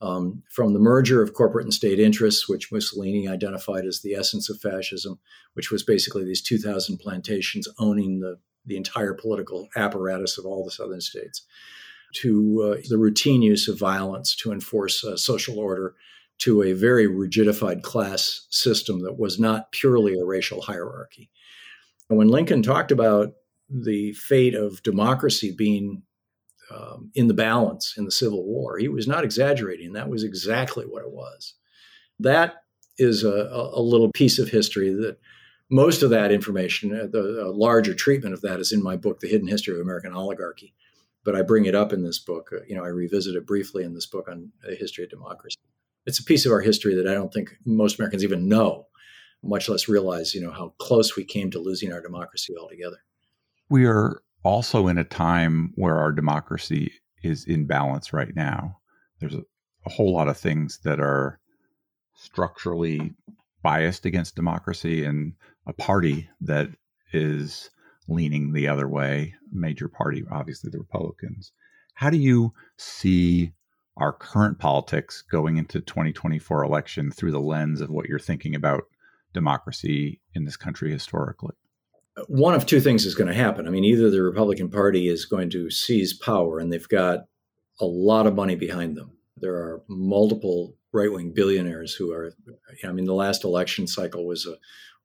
um, 0.00 0.42
from 0.50 0.72
the 0.72 0.80
merger 0.80 1.22
of 1.22 1.34
corporate 1.34 1.64
and 1.64 1.74
state 1.74 1.98
interests, 1.98 2.48
which 2.48 2.72
Mussolini 2.72 3.28
identified 3.28 3.84
as 3.84 4.00
the 4.00 4.14
essence 4.14 4.50
of 4.50 4.60
fascism, 4.60 5.18
which 5.54 5.70
was 5.70 5.82
basically 5.82 6.24
these 6.24 6.42
2,000 6.42 6.98
plantations 6.98 7.68
owning 7.78 8.20
the, 8.20 8.38
the 8.66 8.76
entire 8.76 9.14
political 9.14 9.68
apparatus 9.76 10.36
of 10.38 10.44
all 10.44 10.64
the 10.64 10.70
southern 10.70 11.00
states, 11.00 11.42
to 12.14 12.76
uh, 12.78 12.82
the 12.88 12.98
routine 12.98 13.42
use 13.42 13.68
of 13.68 13.78
violence 13.78 14.34
to 14.36 14.52
enforce 14.52 15.04
uh, 15.04 15.16
social 15.16 15.58
order, 15.58 15.94
to 16.38 16.62
a 16.62 16.72
very 16.72 17.06
rigidified 17.06 17.82
class 17.82 18.46
system 18.50 19.02
that 19.02 19.18
was 19.18 19.38
not 19.38 19.72
purely 19.72 20.18
a 20.18 20.24
racial 20.24 20.60
hierarchy. 20.60 21.30
And 22.10 22.18
when 22.18 22.28
Lincoln 22.28 22.62
talked 22.62 22.90
about 22.90 23.34
the 23.82 24.12
fate 24.12 24.54
of 24.54 24.82
democracy 24.82 25.50
being 25.50 26.02
um, 26.70 27.10
in 27.14 27.28
the 27.28 27.34
balance 27.34 27.94
in 27.96 28.04
the 28.04 28.12
Civil 28.12 28.44
War. 28.44 28.78
He 28.78 28.88
was 28.88 29.06
not 29.06 29.24
exaggerating. 29.24 29.92
That 29.92 30.08
was 30.08 30.22
exactly 30.22 30.84
what 30.84 31.02
it 31.02 31.10
was. 31.10 31.54
That 32.20 32.62
is 32.96 33.24
a, 33.24 33.48
a 33.72 33.80
little 33.80 34.10
piece 34.12 34.38
of 34.38 34.48
history 34.48 34.90
that 34.94 35.18
most 35.70 36.02
of 36.02 36.10
that 36.10 36.30
information, 36.30 36.94
uh, 36.94 37.06
the 37.10 37.52
larger 37.52 37.94
treatment 37.94 38.34
of 38.34 38.42
that, 38.42 38.60
is 38.60 38.70
in 38.70 38.82
my 38.82 38.96
book, 38.96 39.20
The 39.20 39.28
Hidden 39.28 39.48
History 39.48 39.74
of 39.74 39.80
American 39.80 40.14
Oligarchy. 40.14 40.74
But 41.24 41.34
I 41.34 41.42
bring 41.42 41.64
it 41.64 41.74
up 41.74 41.92
in 41.92 42.04
this 42.04 42.18
book. 42.18 42.50
Uh, 42.52 42.62
you 42.68 42.76
know, 42.76 42.84
I 42.84 42.88
revisit 42.88 43.34
it 43.34 43.46
briefly 43.46 43.82
in 43.82 43.94
this 43.94 44.06
book 44.06 44.28
on 44.30 44.52
the 44.62 44.76
history 44.76 45.04
of 45.04 45.10
democracy. 45.10 45.58
It's 46.06 46.20
a 46.20 46.24
piece 46.24 46.46
of 46.46 46.52
our 46.52 46.60
history 46.60 46.94
that 46.94 47.08
I 47.08 47.14
don't 47.14 47.32
think 47.32 47.56
most 47.64 47.98
Americans 47.98 48.22
even 48.22 48.46
know, 48.46 48.86
much 49.42 49.68
less 49.68 49.88
realize, 49.88 50.34
you 50.34 50.42
know, 50.42 50.52
how 50.52 50.74
close 50.78 51.16
we 51.16 51.24
came 51.24 51.50
to 51.50 51.58
losing 51.58 51.92
our 51.92 52.02
democracy 52.02 52.54
altogether. 52.58 52.98
We 53.68 53.86
are 53.86 54.20
also 54.42 54.88
in 54.88 54.98
a 54.98 55.04
time 55.04 55.72
where 55.74 55.98
our 55.98 56.12
democracy 56.12 56.92
is 57.22 57.44
in 57.44 57.66
balance 57.66 58.12
right 58.12 58.34
now. 58.34 58.78
There's 59.20 59.34
a, 59.34 59.42
a 59.86 59.90
whole 59.90 60.12
lot 60.12 60.28
of 60.28 60.36
things 60.36 60.80
that 60.84 61.00
are 61.00 61.40
structurally 62.14 63.14
biased 63.62 64.04
against 64.04 64.36
democracy 64.36 65.04
and 65.04 65.32
a 65.66 65.72
party 65.72 66.28
that 66.42 66.68
is 67.12 67.70
leaning 68.06 68.52
the 68.52 68.68
other 68.68 68.86
way, 68.86 69.34
major 69.50 69.88
party, 69.88 70.22
obviously 70.30 70.70
the 70.70 70.78
Republicans. 70.78 71.52
How 71.94 72.10
do 72.10 72.18
you 72.18 72.52
see 72.76 73.52
our 73.96 74.12
current 74.12 74.58
politics 74.58 75.22
going 75.22 75.56
into 75.56 75.80
2024 75.80 76.62
election 76.64 77.10
through 77.10 77.30
the 77.30 77.40
lens 77.40 77.80
of 77.80 77.90
what 77.90 78.06
you're 78.06 78.18
thinking 78.18 78.54
about 78.54 78.84
democracy 79.32 80.20
in 80.34 80.44
this 80.44 80.56
country 80.56 80.90
historically? 80.90 81.54
One 82.28 82.54
of 82.54 82.66
two 82.66 82.80
things 82.80 83.04
is 83.04 83.14
going 83.14 83.28
to 83.28 83.34
happen. 83.34 83.66
I 83.66 83.70
mean, 83.70 83.84
either 83.84 84.10
the 84.10 84.22
Republican 84.22 84.70
Party 84.70 85.08
is 85.08 85.24
going 85.24 85.50
to 85.50 85.70
seize 85.70 86.14
power, 86.14 86.58
and 86.58 86.72
they've 86.72 86.88
got 86.88 87.26
a 87.80 87.86
lot 87.86 88.26
of 88.26 88.34
money 88.34 88.54
behind 88.54 88.96
them. 88.96 89.18
There 89.36 89.54
are 89.54 89.82
multiple 89.88 90.76
right 90.92 91.12
wing 91.12 91.32
billionaires 91.34 91.94
who 91.94 92.12
are. 92.12 92.32
I 92.84 92.92
mean, 92.92 93.04
the 93.04 93.14
last 93.14 93.44
election 93.44 93.86
cycle 93.86 94.26
was 94.26 94.46
a 94.46 94.56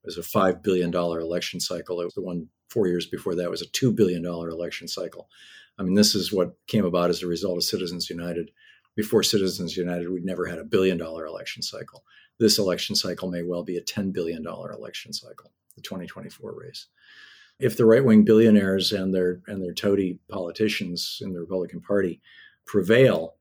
was 0.04 0.17
a 0.17 0.24
five 0.24 0.62
billion 0.62 0.91
dollar 0.91 1.19
election 1.19 1.60
cycle. 1.60 2.00
It 2.00 2.06
was 2.06 2.13
the 2.13 2.22
one 2.22 2.48
four 2.69 2.88
years 2.88 3.08
before 3.08 3.36
that 3.36 3.50
was 3.50 3.62
a 3.62 3.67
two 3.67 3.91
billion 3.91 4.22
dollar 4.22 4.50
election 4.50 4.88
cycle. 4.88 5.30
I 5.78 5.84
mean, 5.84 5.95
this 5.95 6.13
is 6.13 6.32
what 6.32 6.58
came 6.67 6.86
about 6.86 7.10
as 7.10 7.24
a 7.24 7.28
result 7.28 7.58
of 7.58 7.63
Citizens 7.63 8.10
United. 8.10 8.52
Before 8.95 9.24
Citizens 9.24 9.78
United, 9.78 10.10
we'd 10.10 10.26
never 10.26 10.45
had 10.45 10.60
a 10.60 10.63
billion 10.63 10.98
dollar 10.98 11.26
election 11.26 11.63
cycle. 11.63 12.04
This 12.39 12.60
election 12.60 12.95
cycle 12.95 13.30
may 13.30 13.43
well 13.43 13.63
be 13.63 13.78
a 13.78 13.82
ten 13.82 14.12
billion 14.12 14.43
dollar 14.43 14.72
election 14.72 15.12
cycle. 15.13 15.52
The 15.79 15.83
2024 15.83 16.53
race 16.59 16.87
if 17.59 17.75
the 17.75 17.85
right 17.85 18.03
wing 18.03 18.23
billionaires 18.23 18.91
and 18.91 19.13
their 19.13 19.41
and 19.47 19.61
their 19.61 19.73
toady 19.73 20.19
politicians 20.29 21.19
in 21.21 21.33
the 21.33 21.39
Republican 21.39 21.81
Party 21.81 22.21
prevail, 22.65 23.35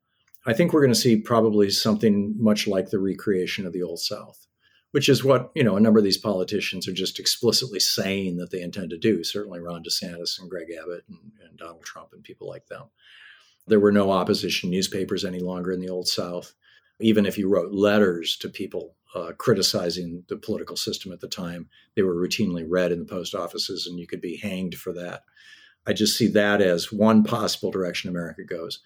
I 0.45 0.53
think 0.53 0.73
we're 0.73 0.83
going 0.83 0.93
to 0.93 0.99
see 0.99 1.17
probably 1.17 1.71
something 1.71 2.35
much 2.37 2.67
like 2.67 2.91
the 2.91 2.99
recreation 2.99 3.65
of 3.65 3.73
the 3.73 3.83
Old 3.83 4.01
South, 4.01 4.47
which 4.91 5.09
is 5.09 5.23
what 5.23 5.51
you 5.55 5.63
know 5.63 5.77
a 5.77 5.81
number 5.81 5.99
of 5.99 6.05
these 6.05 6.19
politicians 6.19 6.89
are 6.89 6.93
just 6.93 7.21
explicitly 7.21 7.79
saying 7.79 8.37
that 8.39 8.51
they 8.51 8.61
intend 8.61 8.91
to 8.91 8.99
do. 8.99 9.23
Certainly, 9.23 9.61
Ron 9.61 9.85
DeSantis 9.85 10.41
and 10.41 10.51
Greg 10.51 10.69
Abbott 10.83 11.05
and, 11.09 11.33
and 11.49 11.57
Donald 11.57 11.85
Trump 11.85 12.09
and 12.13 12.25
people 12.25 12.49
like 12.49 12.67
them. 12.67 12.85
There 13.69 13.81
were 13.81 13.93
no 13.93 14.11
opposition 14.11 14.71
newspapers 14.71 15.25
any 15.25 15.41
longer 15.41 15.71
in 15.71 15.81
the 15.81 15.91
Old 15.91 16.09
South. 16.09 16.55
Even 17.01 17.27
if 17.27 17.39
you 17.39 17.49
wrote 17.49 17.73
letters 17.73 18.37
to 18.39 18.49
people 18.49 18.97
uh, 19.15 19.33
criticizing 19.39 20.25
the 20.29 20.37
political 20.37 20.77
system 20.77 21.13
at 21.13 21.21
the 21.21 21.29
time. 21.29 21.69
They 21.95 22.03
were 22.03 22.15
routinely 22.15 22.65
read 22.69 22.93
in 22.93 23.01
the 23.01 23.05
post 23.05 23.35
offices, 23.35 23.87
and 23.87 23.99
you 23.99 24.07
could 24.07 24.21
be 24.21 24.37
hanged 24.37 24.75
for 24.75 24.93
that. 24.93 25.23
I 25.87 25.93
just 25.93 26.17
see 26.17 26.29
that 26.29 26.61
as 26.61 26.93
one 26.93 27.25
possible 27.25 27.71
direction 27.71 28.11
America 28.11 28.45
goes. 28.45 28.81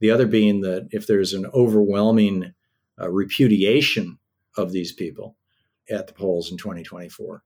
The 0.00 0.10
other 0.10 0.26
being 0.26 0.60
that 0.62 0.88
if 0.90 1.06
there's 1.06 1.32
an 1.32 1.46
overwhelming 1.54 2.54
uh, 3.00 3.08
repudiation 3.10 4.18
of 4.56 4.72
these 4.72 4.92
people 4.92 5.36
at 5.90 6.06
the 6.06 6.12
polls 6.12 6.50
in 6.50 6.58
2024, 6.58 7.42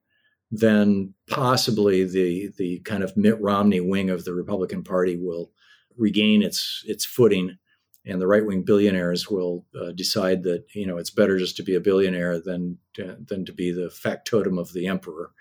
then 0.50 1.14
possibly 1.28 2.04
the 2.04 2.50
the 2.58 2.80
kind 2.80 3.02
of 3.02 3.16
Mitt 3.16 3.40
Romney 3.40 3.80
wing 3.80 4.10
of 4.10 4.24
the 4.24 4.34
Republican 4.34 4.84
Party 4.84 5.16
will 5.16 5.50
regain 5.96 6.42
its 6.42 6.84
its 6.86 7.04
footing 7.04 7.58
and 8.04 8.20
the 8.20 8.26
right 8.26 8.44
wing 8.44 8.62
billionaires 8.62 9.28
will 9.30 9.64
uh, 9.80 9.92
decide 9.92 10.42
that 10.42 10.64
you 10.74 10.86
know 10.86 10.98
it's 10.98 11.10
better 11.10 11.38
just 11.38 11.56
to 11.56 11.62
be 11.62 11.74
a 11.74 11.80
billionaire 11.80 12.40
than 12.40 12.78
to, 12.94 13.16
than 13.24 13.44
to 13.44 13.52
be 13.52 13.72
the 13.72 13.90
factotum 13.90 14.58
of 14.58 14.72
the 14.72 14.86
emperor, 14.86 15.32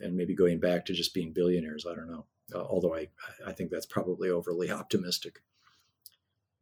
and 0.00 0.16
maybe 0.16 0.34
going 0.34 0.58
back 0.58 0.86
to 0.86 0.92
just 0.92 1.14
being 1.14 1.32
billionaires. 1.32 1.86
I 1.90 1.94
don't 1.94 2.10
know. 2.10 2.26
Uh, 2.54 2.62
although 2.62 2.94
I 2.94 3.08
I 3.46 3.52
think 3.52 3.70
that's 3.70 3.86
probably 3.86 4.30
overly 4.30 4.70
optimistic. 4.70 5.40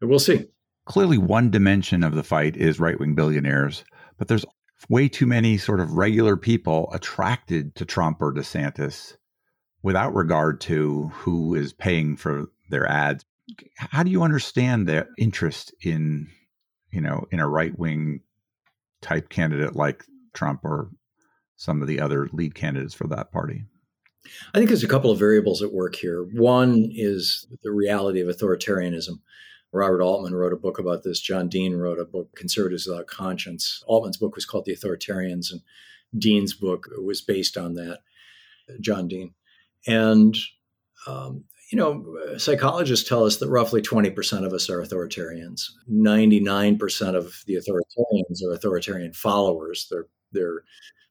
But 0.00 0.08
we'll 0.08 0.18
see. 0.18 0.48
Clearly, 0.84 1.18
one 1.18 1.50
dimension 1.50 2.02
of 2.02 2.14
the 2.14 2.24
fight 2.24 2.56
is 2.56 2.80
right 2.80 2.98
wing 2.98 3.14
billionaires, 3.14 3.84
but 4.18 4.28
there's 4.28 4.44
way 4.88 5.08
too 5.08 5.26
many 5.26 5.56
sort 5.56 5.78
of 5.78 5.92
regular 5.92 6.36
people 6.36 6.90
attracted 6.92 7.74
to 7.76 7.84
Trump 7.84 8.20
or 8.20 8.32
DeSantis 8.32 9.16
without 9.82 10.14
regard 10.14 10.60
to 10.60 11.08
who 11.14 11.54
is 11.54 11.72
paying 11.72 12.16
for 12.16 12.46
their 12.68 12.86
ads 12.86 13.24
how 13.76 14.02
do 14.02 14.10
you 14.10 14.22
understand 14.22 14.86
the 14.86 15.06
interest 15.18 15.74
in 15.82 16.28
you 16.90 17.00
know 17.00 17.26
in 17.30 17.40
a 17.40 17.48
right 17.48 17.76
wing 17.78 18.20
type 19.00 19.28
candidate 19.28 19.74
like 19.74 20.04
Trump 20.34 20.60
or 20.64 20.90
some 21.56 21.82
of 21.82 21.88
the 21.88 22.00
other 22.00 22.28
lead 22.32 22.54
candidates 22.54 22.94
for 22.94 23.06
that 23.08 23.32
party? 23.32 23.64
I 24.54 24.58
think 24.58 24.68
there's 24.68 24.84
a 24.84 24.88
couple 24.88 25.10
of 25.10 25.18
variables 25.18 25.62
at 25.62 25.72
work 25.72 25.96
here. 25.96 26.22
One 26.22 26.88
is 26.92 27.46
the 27.62 27.72
reality 27.72 28.20
of 28.20 28.28
authoritarianism. 28.28 29.20
Robert 29.72 30.02
Altman 30.02 30.34
wrote 30.34 30.52
a 30.52 30.56
book 30.56 30.78
about 30.78 31.02
this. 31.02 31.20
John 31.20 31.48
Dean 31.48 31.74
wrote 31.74 31.98
a 31.98 32.04
book, 32.04 32.34
Conservatives 32.36 32.86
Without 32.86 33.06
Conscience. 33.06 33.82
Altman's 33.86 34.18
book 34.18 34.34
was 34.34 34.44
called 34.44 34.66
The 34.66 34.76
Authoritarians, 34.76 35.50
and 35.50 35.62
Dean's 36.16 36.52
book 36.54 36.88
was 37.02 37.22
based 37.22 37.56
on 37.56 37.74
that, 37.74 38.00
John 38.80 39.08
Dean. 39.08 39.34
And 39.86 40.36
um, 41.06 41.44
you 41.72 41.78
know, 41.78 42.04
psychologists 42.36 43.08
tell 43.08 43.24
us 43.24 43.38
that 43.38 43.48
roughly 43.48 43.80
20% 43.80 44.44
of 44.44 44.52
us 44.52 44.68
are 44.68 44.82
authoritarians. 44.82 45.70
99% 45.90 47.16
of 47.16 47.42
the 47.46 47.54
authoritarians 47.54 48.44
are 48.44 48.52
authoritarian 48.52 49.14
followers. 49.14 49.88
They're, 49.90 50.06
they're 50.32 50.64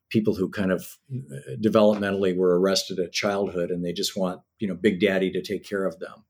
people 0.08 0.36
who 0.36 0.48
kind 0.48 0.70
of 0.70 0.86
uh, 1.12 1.56
developmentally 1.60 2.36
were 2.36 2.60
arrested 2.60 3.00
at 3.00 3.10
childhood 3.10 3.72
and 3.72 3.84
they 3.84 3.92
just 3.92 4.16
want, 4.16 4.40
you 4.60 4.68
know, 4.68 4.76
Big 4.76 5.00
Daddy 5.00 5.32
to 5.32 5.42
take 5.42 5.68
care 5.68 5.84
of 5.84 5.98
them. 5.98 6.24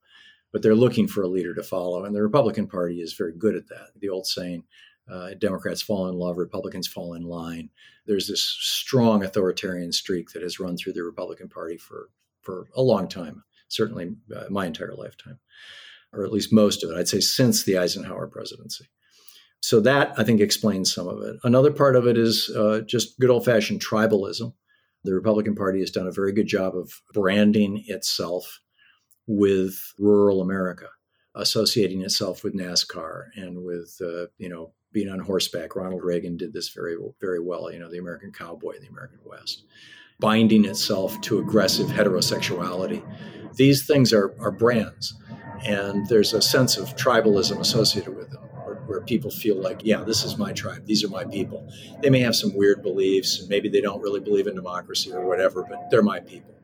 But 0.50 0.62
they're 0.62 0.74
looking 0.74 1.08
for 1.08 1.22
a 1.22 1.28
leader 1.28 1.54
to 1.54 1.62
follow. 1.62 2.06
And 2.06 2.16
the 2.16 2.22
Republican 2.22 2.68
Party 2.68 3.02
is 3.02 3.12
very 3.12 3.34
good 3.36 3.54
at 3.54 3.68
that. 3.68 3.88
The 4.00 4.08
old 4.08 4.26
saying, 4.26 4.64
uh, 5.12 5.34
Democrats 5.38 5.82
fall 5.82 6.08
in 6.08 6.14
love, 6.14 6.38
Republicans 6.38 6.88
fall 6.88 7.12
in 7.12 7.22
line. 7.22 7.68
There's 8.06 8.28
this 8.28 8.42
strong 8.42 9.24
authoritarian 9.24 9.92
streak 9.92 10.30
that 10.30 10.42
has 10.42 10.58
run 10.58 10.78
through 10.78 10.94
the 10.94 11.02
Republican 11.02 11.50
Party 11.50 11.76
for, 11.76 12.08
for 12.40 12.68
a 12.74 12.80
long 12.80 13.08
time 13.08 13.44
certainly 13.72 14.12
uh, 14.34 14.44
my 14.50 14.66
entire 14.66 14.94
lifetime, 14.94 15.38
or 16.12 16.24
at 16.24 16.32
least 16.32 16.52
most 16.52 16.84
of 16.84 16.90
it. 16.90 16.96
I'd 16.96 17.08
say 17.08 17.20
since 17.20 17.64
the 17.64 17.78
Eisenhower 17.78 18.26
presidency. 18.26 18.86
So 19.62 19.80
that 19.80 20.12
I 20.18 20.24
think 20.24 20.40
explains 20.40 20.92
some 20.92 21.06
of 21.06 21.22
it. 21.22 21.36
Another 21.44 21.70
part 21.70 21.94
of 21.94 22.06
it 22.06 22.18
is 22.18 22.50
uh, 22.50 22.80
just 22.80 23.18
good 23.20 23.30
old 23.30 23.44
fashioned 23.44 23.80
tribalism. 23.80 24.52
The 25.04 25.14
Republican 25.14 25.54
Party 25.54 25.80
has 25.80 25.90
done 25.90 26.06
a 26.06 26.12
very 26.12 26.32
good 26.32 26.46
job 26.46 26.76
of 26.76 26.92
branding 27.12 27.84
itself 27.86 28.60
with 29.26 29.76
rural 29.98 30.40
America, 30.40 30.88
associating 31.34 32.02
itself 32.02 32.42
with 32.42 32.54
NASCAR 32.54 33.26
and 33.36 33.64
with 33.64 33.96
uh, 34.00 34.26
you 34.36 34.48
know 34.48 34.74
being 34.92 35.08
on 35.08 35.20
horseback. 35.20 35.76
Ronald 35.76 36.02
Reagan 36.02 36.36
did 36.36 36.52
this 36.52 36.70
very 36.70 36.96
very 37.20 37.40
well. 37.40 37.72
You 37.72 37.78
know 37.78 37.90
the 37.90 37.98
American 37.98 38.32
cowboy 38.32 38.80
the 38.80 38.88
American 38.88 39.20
West, 39.24 39.64
binding 40.18 40.64
itself 40.64 41.20
to 41.22 41.38
aggressive 41.38 41.86
heterosexuality 41.86 43.02
these 43.56 43.86
things 43.86 44.12
are, 44.12 44.34
are 44.40 44.50
brands, 44.50 45.14
and 45.64 46.06
there's 46.08 46.32
a 46.32 46.42
sense 46.42 46.76
of 46.76 46.96
tribalism 46.96 47.58
associated 47.60 48.16
with 48.16 48.30
them, 48.30 48.42
where, 48.86 49.00
people 49.02 49.30
feel 49.30 49.56
like, 49.56 49.80
yeah, 49.82 50.02
this 50.04 50.24
is 50.24 50.38
my 50.38 50.52
tribe, 50.52 50.86
these 50.86 51.02
are 51.02 51.08
my 51.08 51.24
people. 51.24 51.68
They 52.02 52.10
may 52.10 52.20
have 52.20 52.36
some 52.36 52.54
weird 52.54 52.82
beliefs, 52.82 53.40
and 53.40 53.48
maybe 53.48 53.68
they 53.68 53.80
don't 53.80 54.00
really 54.00 54.20
believe 54.20 54.46
in 54.46 54.54
democracy 54.54 55.12
or 55.12 55.26
whatever, 55.26 55.64
but 55.68 55.90
they're 55.90 56.02
my 56.02 56.20
people. 56.20 56.54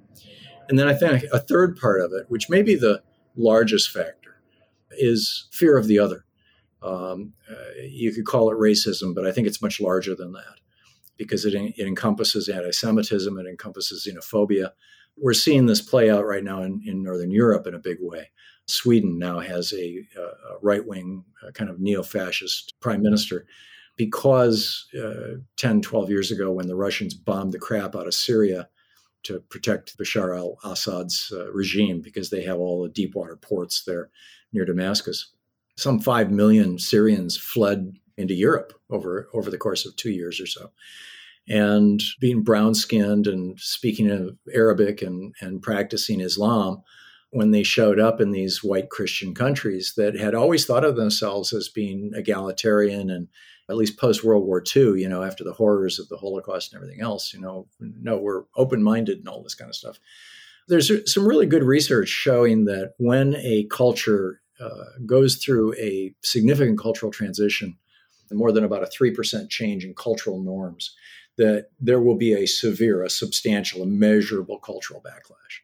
And 0.68 0.79
then 0.79 0.87
I 0.87 0.94
think 0.94 1.24
a 1.33 1.38
third 1.38 1.79
part 1.79 2.01
of 2.01 2.12
it, 2.12 2.27
which 2.29 2.51
may 2.51 2.62
be 2.62 2.74
the 2.74 3.03
largest 3.37 3.90
factor, 3.90 4.40
is 4.90 5.48
fear 5.51 5.79
of 5.79 5.87
the 5.87 5.98
other. 5.98 6.24
Um, 6.83 7.33
uh, 7.51 7.83
you 7.83 8.12
could 8.12 8.27
call 8.27 8.51
it 8.51 8.57
racism, 8.57 9.14
but 9.14 9.27
I 9.27 9.33
think 9.33 9.46
it's 9.46 9.62
much 9.62 9.81
larger 9.81 10.14
than 10.14 10.33
that 10.33 10.61
because 11.16 11.44
it, 11.44 11.55
it 11.55 11.87
encompasses 11.87 12.48
anti 12.48 12.70
Semitism, 12.70 13.37
it 13.38 13.46
encompasses 13.46 14.07
xenophobia. 14.07 14.70
We're 15.21 15.35
seeing 15.35 15.67
this 15.67 15.83
play 15.83 16.11
out 16.11 16.27
right 16.27 16.45
now 16.45 16.63
in, 16.63 16.83
in 16.85 17.03
Northern 17.03 17.31
Europe 17.31 17.67
in 17.67 17.75
a 17.75 17.79
big 17.79 17.99
way. 18.01 18.31
Sweden 18.67 19.19
now 19.19 19.41
has 19.41 19.73
a, 19.73 20.07
a 20.17 20.59
right 20.63 20.87
wing, 20.87 21.25
kind 21.55 21.71
of 21.71 21.81
neo 21.81 22.03
fascist 22.03 22.75
prime 22.81 23.03
minister 23.03 23.47
because 23.99 24.87
uh, 24.97 25.39
10, 25.57 25.83
12 25.83 26.09
years 26.09 26.31
ago, 26.31 26.53
when 26.53 26.69
the 26.69 26.77
Russians 26.77 27.15
bombed 27.15 27.53
the 27.53 27.59
crap 27.59 27.97
out 27.97 28.07
of 28.07 28.15
Syria 28.15 28.69
to 29.25 29.41
protect 29.41 29.99
Bashar 29.99 30.39
al 30.39 30.59
Assad's 30.65 31.33
uh, 31.35 31.51
regime, 31.53 32.01
because 32.01 32.31
they 32.31 32.43
have 32.45 32.59
all 32.59 32.83
the 32.83 32.89
deep 32.89 33.15
water 33.15 33.37
ports 33.37 33.83
there 33.85 34.11
near 34.53 34.65
Damascus, 34.65 35.33
some 35.77 36.01
5 36.01 36.31
million 36.31 36.79
Syrians 36.79 37.37
fled 37.37 37.99
into 38.17 38.35
Europe 38.35 38.73
over, 38.89 39.29
over 39.35 39.51
the 39.51 39.59
course 39.59 39.85
of 39.85 39.97
two 39.97 40.11
years 40.11 40.41
or 40.41 40.47
so. 40.47 40.71
And 41.49 42.03
being 42.21 42.43
brown 42.43 42.75
skinned 42.75 43.27
and 43.27 43.59
speaking 43.59 44.37
Arabic 44.53 45.03
and, 45.03 45.35
and 45.41 45.63
practicing 45.63 46.21
Islam, 46.21 46.83
when 47.31 47.51
they 47.51 47.63
showed 47.63 47.99
up 47.99 48.21
in 48.21 48.31
these 48.31 48.65
white 48.65 48.91
Christian 48.91 49.35
countries 49.35 49.95
that 49.97 50.19
had 50.19 50.35
always 50.35 50.65
thought 50.65 50.85
of 50.85 50.97
themselves 50.97 51.53
as 51.53 51.69
being 51.69 52.13
egalitarian 52.15 53.11
and 53.11 53.29
at 53.69 53.77
least 53.77 53.99
post 53.99 54.25
World 54.25 54.47
War 54.47 54.63
II, 54.75 55.01
you 55.01 55.09
know, 55.09 55.23
after 55.23 55.45
the 55.45 55.53
horrors 55.53 55.99
of 55.99 56.09
the 56.09 56.17
Holocaust 56.17 56.73
and 56.73 56.83
everything 56.83 57.03
else, 57.03 57.35
you 57.35 57.41
know, 57.41 57.67
no, 57.81 58.17
we're 58.17 58.45
open 58.57 58.83
minded 58.83 59.19
and 59.19 59.29
all 59.29 59.43
this 59.43 59.55
kind 59.55 59.69
of 59.69 59.75
stuff. 59.75 60.01
There's 60.69 60.91
some 61.13 61.27
really 61.27 61.47
good 61.47 61.63
research 61.63 62.09
showing 62.09 62.65
that 62.65 62.95
when 62.99 63.35
a 63.37 63.67
culture 63.71 64.41
uh, 64.61 64.85
goes 65.05 65.37
through 65.37 65.75
a 65.75 66.15
significant 66.23 66.79
cultural 66.79 67.13
transition, 67.13 67.77
more 68.31 68.53
than 68.53 68.65
about 68.65 68.83
a 68.83 68.87
3% 68.87 69.49
change 69.49 69.85
in 69.85 69.95
cultural 69.95 70.43
norms, 70.43 70.95
that 71.38 71.68
there 71.81 72.01
will 72.01 72.16
be 72.16 72.35
a 72.35 72.46
severe, 72.46 73.03
a 73.03 73.11
substantial, 73.11 73.83
a 73.83 73.87
measurable 73.87 74.59
cultural 74.59 75.01
backlash. 75.01 75.62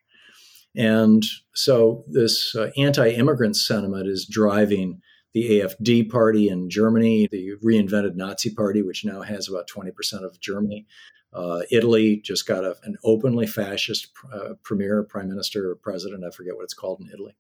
And 0.77 1.23
so 1.55 2.05
this 2.09 2.55
uh, 2.57 2.71
anti 2.77 3.11
immigrant 3.11 3.57
sentiment 3.57 4.09
is 4.09 4.27
driving 4.27 5.03
the 5.35 5.61
AFD 5.61 6.11
party 6.11 6.49
in 6.49 6.71
Germany, 6.71 7.29
the 7.31 7.53
reinvented 7.63 8.15
Nazi 8.15 8.55
party, 8.55 8.83
which 8.83 9.05
now 9.05 9.23
has 9.23 9.49
about 9.49 9.69
20% 9.69 9.91
of 10.25 10.41
Germany. 10.41 10.87
Uh, 11.33 11.63
Italy 11.73 12.21
just 12.25 12.47
got 12.47 12.65
a, 12.65 12.77
an 12.85 12.97
openly 13.03 13.47
fascist 13.47 14.09
uh, 14.33 14.55
premier, 14.63 15.03
prime 15.03 15.29
minister, 15.29 15.71
or 15.71 15.75
president. 15.75 16.25
I 16.25 16.31
forget 16.31 16.55
what 16.55 16.63
it's 16.63 16.75
called 16.75 17.01
in 17.01 17.11
Italy. 17.13 17.35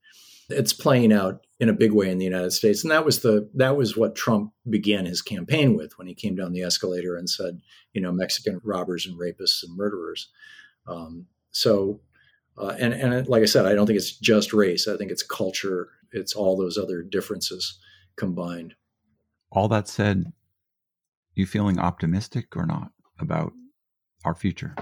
It's 0.50 0.72
playing 0.72 1.12
out 1.12 1.46
in 1.58 1.68
a 1.68 1.74
big 1.74 1.92
way 1.92 2.10
in 2.10 2.18
the 2.18 2.24
United 2.24 2.52
States, 2.52 2.82
and 2.82 2.90
that 2.90 3.04
was 3.04 3.20
the 3.20 3.48
that 3.54 3.76
was 3.76 3.96
what 3.96 4.14
Trump 4.14 4.52
began 4.68 5.06
his 5.06 5.22
campaign 5.22 5.76
with 5.76 5.96
when 5.98 6.06
he 6.06 6.14
came 6.14 6.34
down 6.34 6.52
the 6.52 6.62
escalator 6.62 7.16
and 7.16 7.28
said, 7.28 7.60
you 7.92 8.00
know, 8.00 8.12
Mexican 8.12 8.60
robbers 8.64 9.06
and 9.06 9.18
rapists 9.18 9.62
and 9.62 9.76
murderers. 9.76 10.28
Um, 10.86 11.26
so 11.50 12.00
uh, 12.56 12.74
and 12.78 12.94
and 12.94 13.26
like 13.28 13.42
I 13.42 13.46
said, 13.46 13.66
I 13.66 13.74
don't 13.74 13.86
think 13.86 13.98
it's 13.98 14.16
just 14.16 14.52
race. 14.52 14.86
I 14.86 14.96
think 14.96 15.10
it's 15.10 15.22
culture. 15.22 15.88
It's 16.12 16.34
all 16.34 16.56
those 16.56 16.78
other 16.78 17.02
differences 17.02 17.78
combined. 18.16 18.74
All 19.50 19.68
that 19.68 19.88
said, 19.88 20.32
you 21.34 21.46
feeling 21.46 21.78
optimistic 21.78 22.56
or 22.56 22.66
not 22.66 22.90
about 23.18 23.52
our 24.24 24.34
future? 24.34 24.74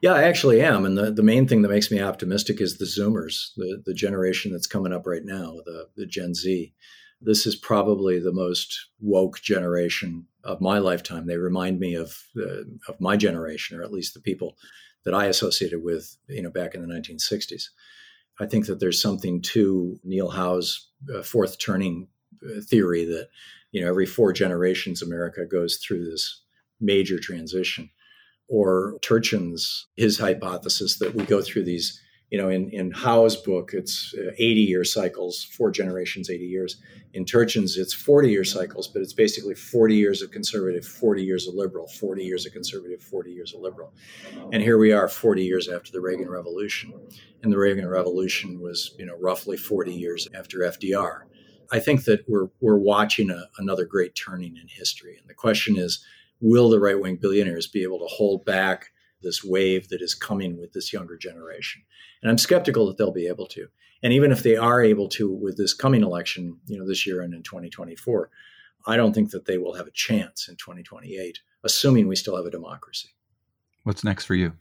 Yeah, 0.00 0.12
I 0.12 0.22
actually 0.24 0.60
am. 0.60 0.84
And 0.84 0.98
the, 0.98 1.10
the 1.10 1.22
main 1.22 1.48
thing 1.48 1.62
that 1.62 1.70
makes 1.70 1.90
me 1.90 2.00
optimistic 2.00 2.60
is 2.60 2.76
the 2.76 2.84
Zoomers, 2.84 3.54
the, 3.56 3.82
the 3.86 3.94
generation 3.94 4.52
that's 4.52 4.66
coming 4.66 4.92
up 4.92 5.06
right 5.06 5.24
now, 5.24 5.56
the, 5.64 5.88
the 5.96 6.06
Gen 6.06 6.34
Z. 6.34 6.72
This 7.20 7.46
is 7.46 7.56
probably 7.56 8.18
the 8.18 8.32
most 8.32 8.88
woke 9.00 9.40
generation 9.40 10.26
of 10.42 10.60
my 10.60 10.78
lifetime. 10.78 11.26
They 11.26 11.38
remind 11.38 11.80
me 11.80 11.94
of, 11.94 12.22
uh, 12.36 12.64
of 12.86 13.00
my 13.00 13.16
generation, 13.16 13.78
or 13.78 13.82
at 13.82 13.92
least 13.92 14.12
the 14.12 14.20
people 14.20 14.58
that 15.04 15.14
I 15.14 15.26
associated 15.26 15.82
with, 15.82 16.16
you 16.28 16.42
know, 16.42 16.50
back 16.50 16.74
in 16.74 16.86
the 16.86 16.94
1960s. 16.94 17.64
I 18.40 18.46
think 18.46 18.66
that 18.66 18.80
there's 18.80 19.00
something 19.00 19.40
to 19.42 19.98
Neil 20.04 20.30
Howe's 20.30 20.88
uh, 21.14 21.22
fourth 21.22 21.58
turning 21.58 22.08
uh, 22.44 22.60
theory 22.62 23.04
that, 23.04 23.28
you 23.70 23.80
know, 23.80 23.88
every 23.88 24.06
four 24.06 24.32
generations, 24.32 25.02
America 25.02 25.46
goes 25.46 25.76
through 25.76 26.10
this 26.10 26.42
major 26.80 27.18
transition. 27.18 27.90
Or 28.48 28.96
Turchin's, 29.00 29.86
his 29.96 30.18
hypothesis 30.18 30.98
that 30.98 31.14
we 31.14 31.24
go 31.24 31.40
through 31.40 31.64
these 31.64 32.00
you 32.34 32.42
know, 32.42 32.48
in, 32.48 32.68
in 32.70 32.90
Howe's 32.90 33.36
book, 33.36 33.70
it's 33.74 34.12
uh, 34.18 34.32
80 34.36 34.60
year 34.62 34.82
cycles, 34.82 35.44
four 35.44 35.70
generations, 35.70 36.28
80 36.28 36.44
years. 36.44 36.82
In 37.12 37.24
Turchin's, 37.24 37.76
it's 37.76 37.94
40 37.94 38.28
year 38.28 38.42
cycles, 38.42 38.88
but 38.88 39.02
it's 39.02 39.12
basically 39.12 39.54
40 39.54 39.94
years 39.94 40.20
of 40.20 40.32
conservative, 40.32 40.84
40 40.84 41.22
years 41.22 41.46
of 41.46 41.54
liberal, 41.54 41.86
40 41.86 42.24
years 42.24 42.44
of 42.44 42.52
conservative, 42.52 43.00
40 43.00 43.30
years 43.30 43.54
of 43.54 43.60
liberal. 43.60 43.92
And 44.52 44.62
here 44.62 44.78
we 44.78 44.90
are 44.90 45.06
40 45.06 45.44
years 45.44 45.68
after 45.68 45.92
the 45.92 46.00
Reagan 46.00 46.28
Revolution. 46.28 46.92
And 47.44 47.52
the 47.52 47.58
Reagan 47.58 47.86
Revolution 47.86 48.60
was, 48.60 48.96
you 48.98 49.06
know, 49.06 49.16
roughly 49.20 49.56
40 49.56 49.94
years 49.94 50.26
after 50.36 50.58
FDR. 50.58 51.20
I 51.70 51.78
think 51.78 52.02
that 52.06 52.24
we're, 52.28 52.48
we're 52.60 52.78
watching 52.78 53.30
a, 53.30 53.44
another 53.58 53.84
great 53.84 54.16
turning 54.16 54.56
in 54.56 54.66
history. 54.66 55.16
And 55.20 55.28
the 55.28 55.34
question 55.34 55.76
is, 55.76 56.04
will 56.40 56.68
the 56.68 56.80
right 56.80 57.00
wing 57.00 57.16
billionaires 57.16 57.66
be 57.66 57.82
able 57.82 57.98
to 57.98 58.06
hold 58.08 58.44
back 58.44 58.90
this 59.22 59.42
wave 59.42 59.88
that 59.88 60.02
is 60.02 60.14
coming 60.14 60.58
with 60.58 60.72
this 60.72 60.92
younger 60.92 61.16
generation. 61.16 61.82
And 62.22 62.30
I'm 62.30 62.38
skeptical 62.38 62.86
that 62.86 62.98
they'll 62.98 63.12
be 63.12 63.26
able 63.26 63.46
to. 63.48 63.68
And 64.02 64.12
even 64.12 64.30
if 64.30 64.42
they 64.42 64.56
are 64.56 64.82
able 64.82 65.08
to 65.10 65.32
with 65.32 65.56
this 65.56 65.72
coming 65.72 66.02
election, 66.02 66.60
you 66.66 66.78
know, 66.78 66.86
this 66.86 67.06
year 67.06 67.22
and 67.22 67.32
in 67.32 67.42
2024, 67.42 68.30
I 68.86 68.96
don't 68.96 69.14
think 69.14 69.30
that 69.30 69.46
they 69.46 69.56
will 69.56 69.74
have 69.74 69.86
a 69.86 69.92
chance 69.92 70.46
in 70.46 70.56
2028, 70.56 71.38
assuming 71.64 72.06
we 72.06 72.16
still 72.16 72.36
have 72.36 72.44
a 72.44 72.50
democracy. 72.50 73.08
What's 73.84 74.04
next 74.04 74.26
for 74.26 74.34
you? 74.34 74.52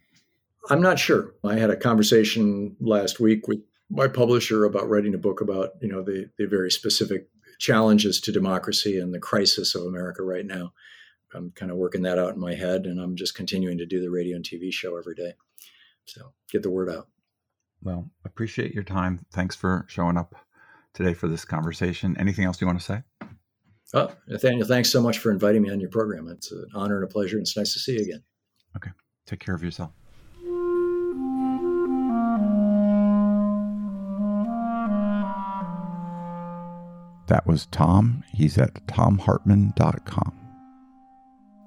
I'm 0.70 0.82
not 0.82 0.98
sure. 0.98 1.34
I 1.44 1.56
had 1.56 1.70
a 1.70 1.76
conversation 1.76 2.78
last 2.80 3.20
week 3.20 3.48
with 3.48 3.60
my 3.90 4.08
publisher 4.08 4.64
about 4.64 4.90
writing 4.90 5.14
a 5.14 5.18
book 5.18 5.42
about, 5.42 5.72
you 5.82 5.90
know, 5.90 6.02
the, 6.02 6.30
the 6.38 6.46
very 6.46 6.72
specific 6.72 7.28
challenges 7.60 8.22
to 8.22 8.32
democracy 8.32 8.98
and 8.98 9.14
the 9.14 9.20
crisis 9.20 9.76
of 9.76 9.84
America 9.84 10.24
right 10.24 10.46
now. 10.46 10.74
I'm 11.36 11.52
kind 11.52 11.72
of 11.72 11.78
working 11.78 12.04
that 12.04 12.19
out 12.19 12.34
in 12.34 12.39
my 12.39 12.56
head, 12.56 12.86
and 12.86 13.00
I'm 13.00 13.15
just 13.15 13.36
continuing 13.36 13.78
to 13.78 13.86
do 13.86 14.02
the 14.02 14.10
radio 14.10 14.36
and 14.36 14.46
TV 14.46 14.72
show 14.72 14.98
every 14.98 15.15
day. 15.15 15.34
So 16.06 16.34
get 16.52 16.63
the 16.63 16.69
word 16.69 16.89
out. 16.89 17.08
Well, 17.82 18.10
appreciate 18.26 18.74
your 18.74 18.84
time. 18.84 19.26
Thanks 19.32 19.56
for 19.56 19.86
showing 19.88 20.17
up 20.17 20.36
today 20.93 21.13
for 21.13 21.28
this 21.28 21.46
conversation. 21.46 22.15
Anything 22.17 22.46
else 22.46 22.62
you 22.62 22.67
want 22.67 22.80
to 22.80 22.86
say? 22.86 23.04
Oh, 23.93 24.12
Nathaniel, 24.28 24.67
thanks 24.67 24.89
so 24.89 25.02
much 25.02 25.19
for 25.19 25.32
inviting 25.32 25.62
me 25.62 25.69
on 25.69 25.80
your 25.80 25.89
program. 25.89 26.28
It's 26.28 26.52
an 26.52 26.67
honor 26.74 26.96
and 26.96 27.04
a 27.04 27.08
pleasure, 27.08 27.38
and 27.38 27.43
it's 27.43 27.56
nice 27.56 27.74
to 27.74 27.80
see 27.80 27.93
you 27.93 28.02
again. 28.02 28.24
Okay. 28.76 28.91
Take 29.26 29.39
care 29.39 29.56
of 29.56 29.63
yourself. 29.63 29.91
That 37.28 37.48
was 37.48 37.65
Thom. 37.72 38.24
He's 38.34 38.58
at 38.58 38.86
thomhartmann.com. 38.88 40.43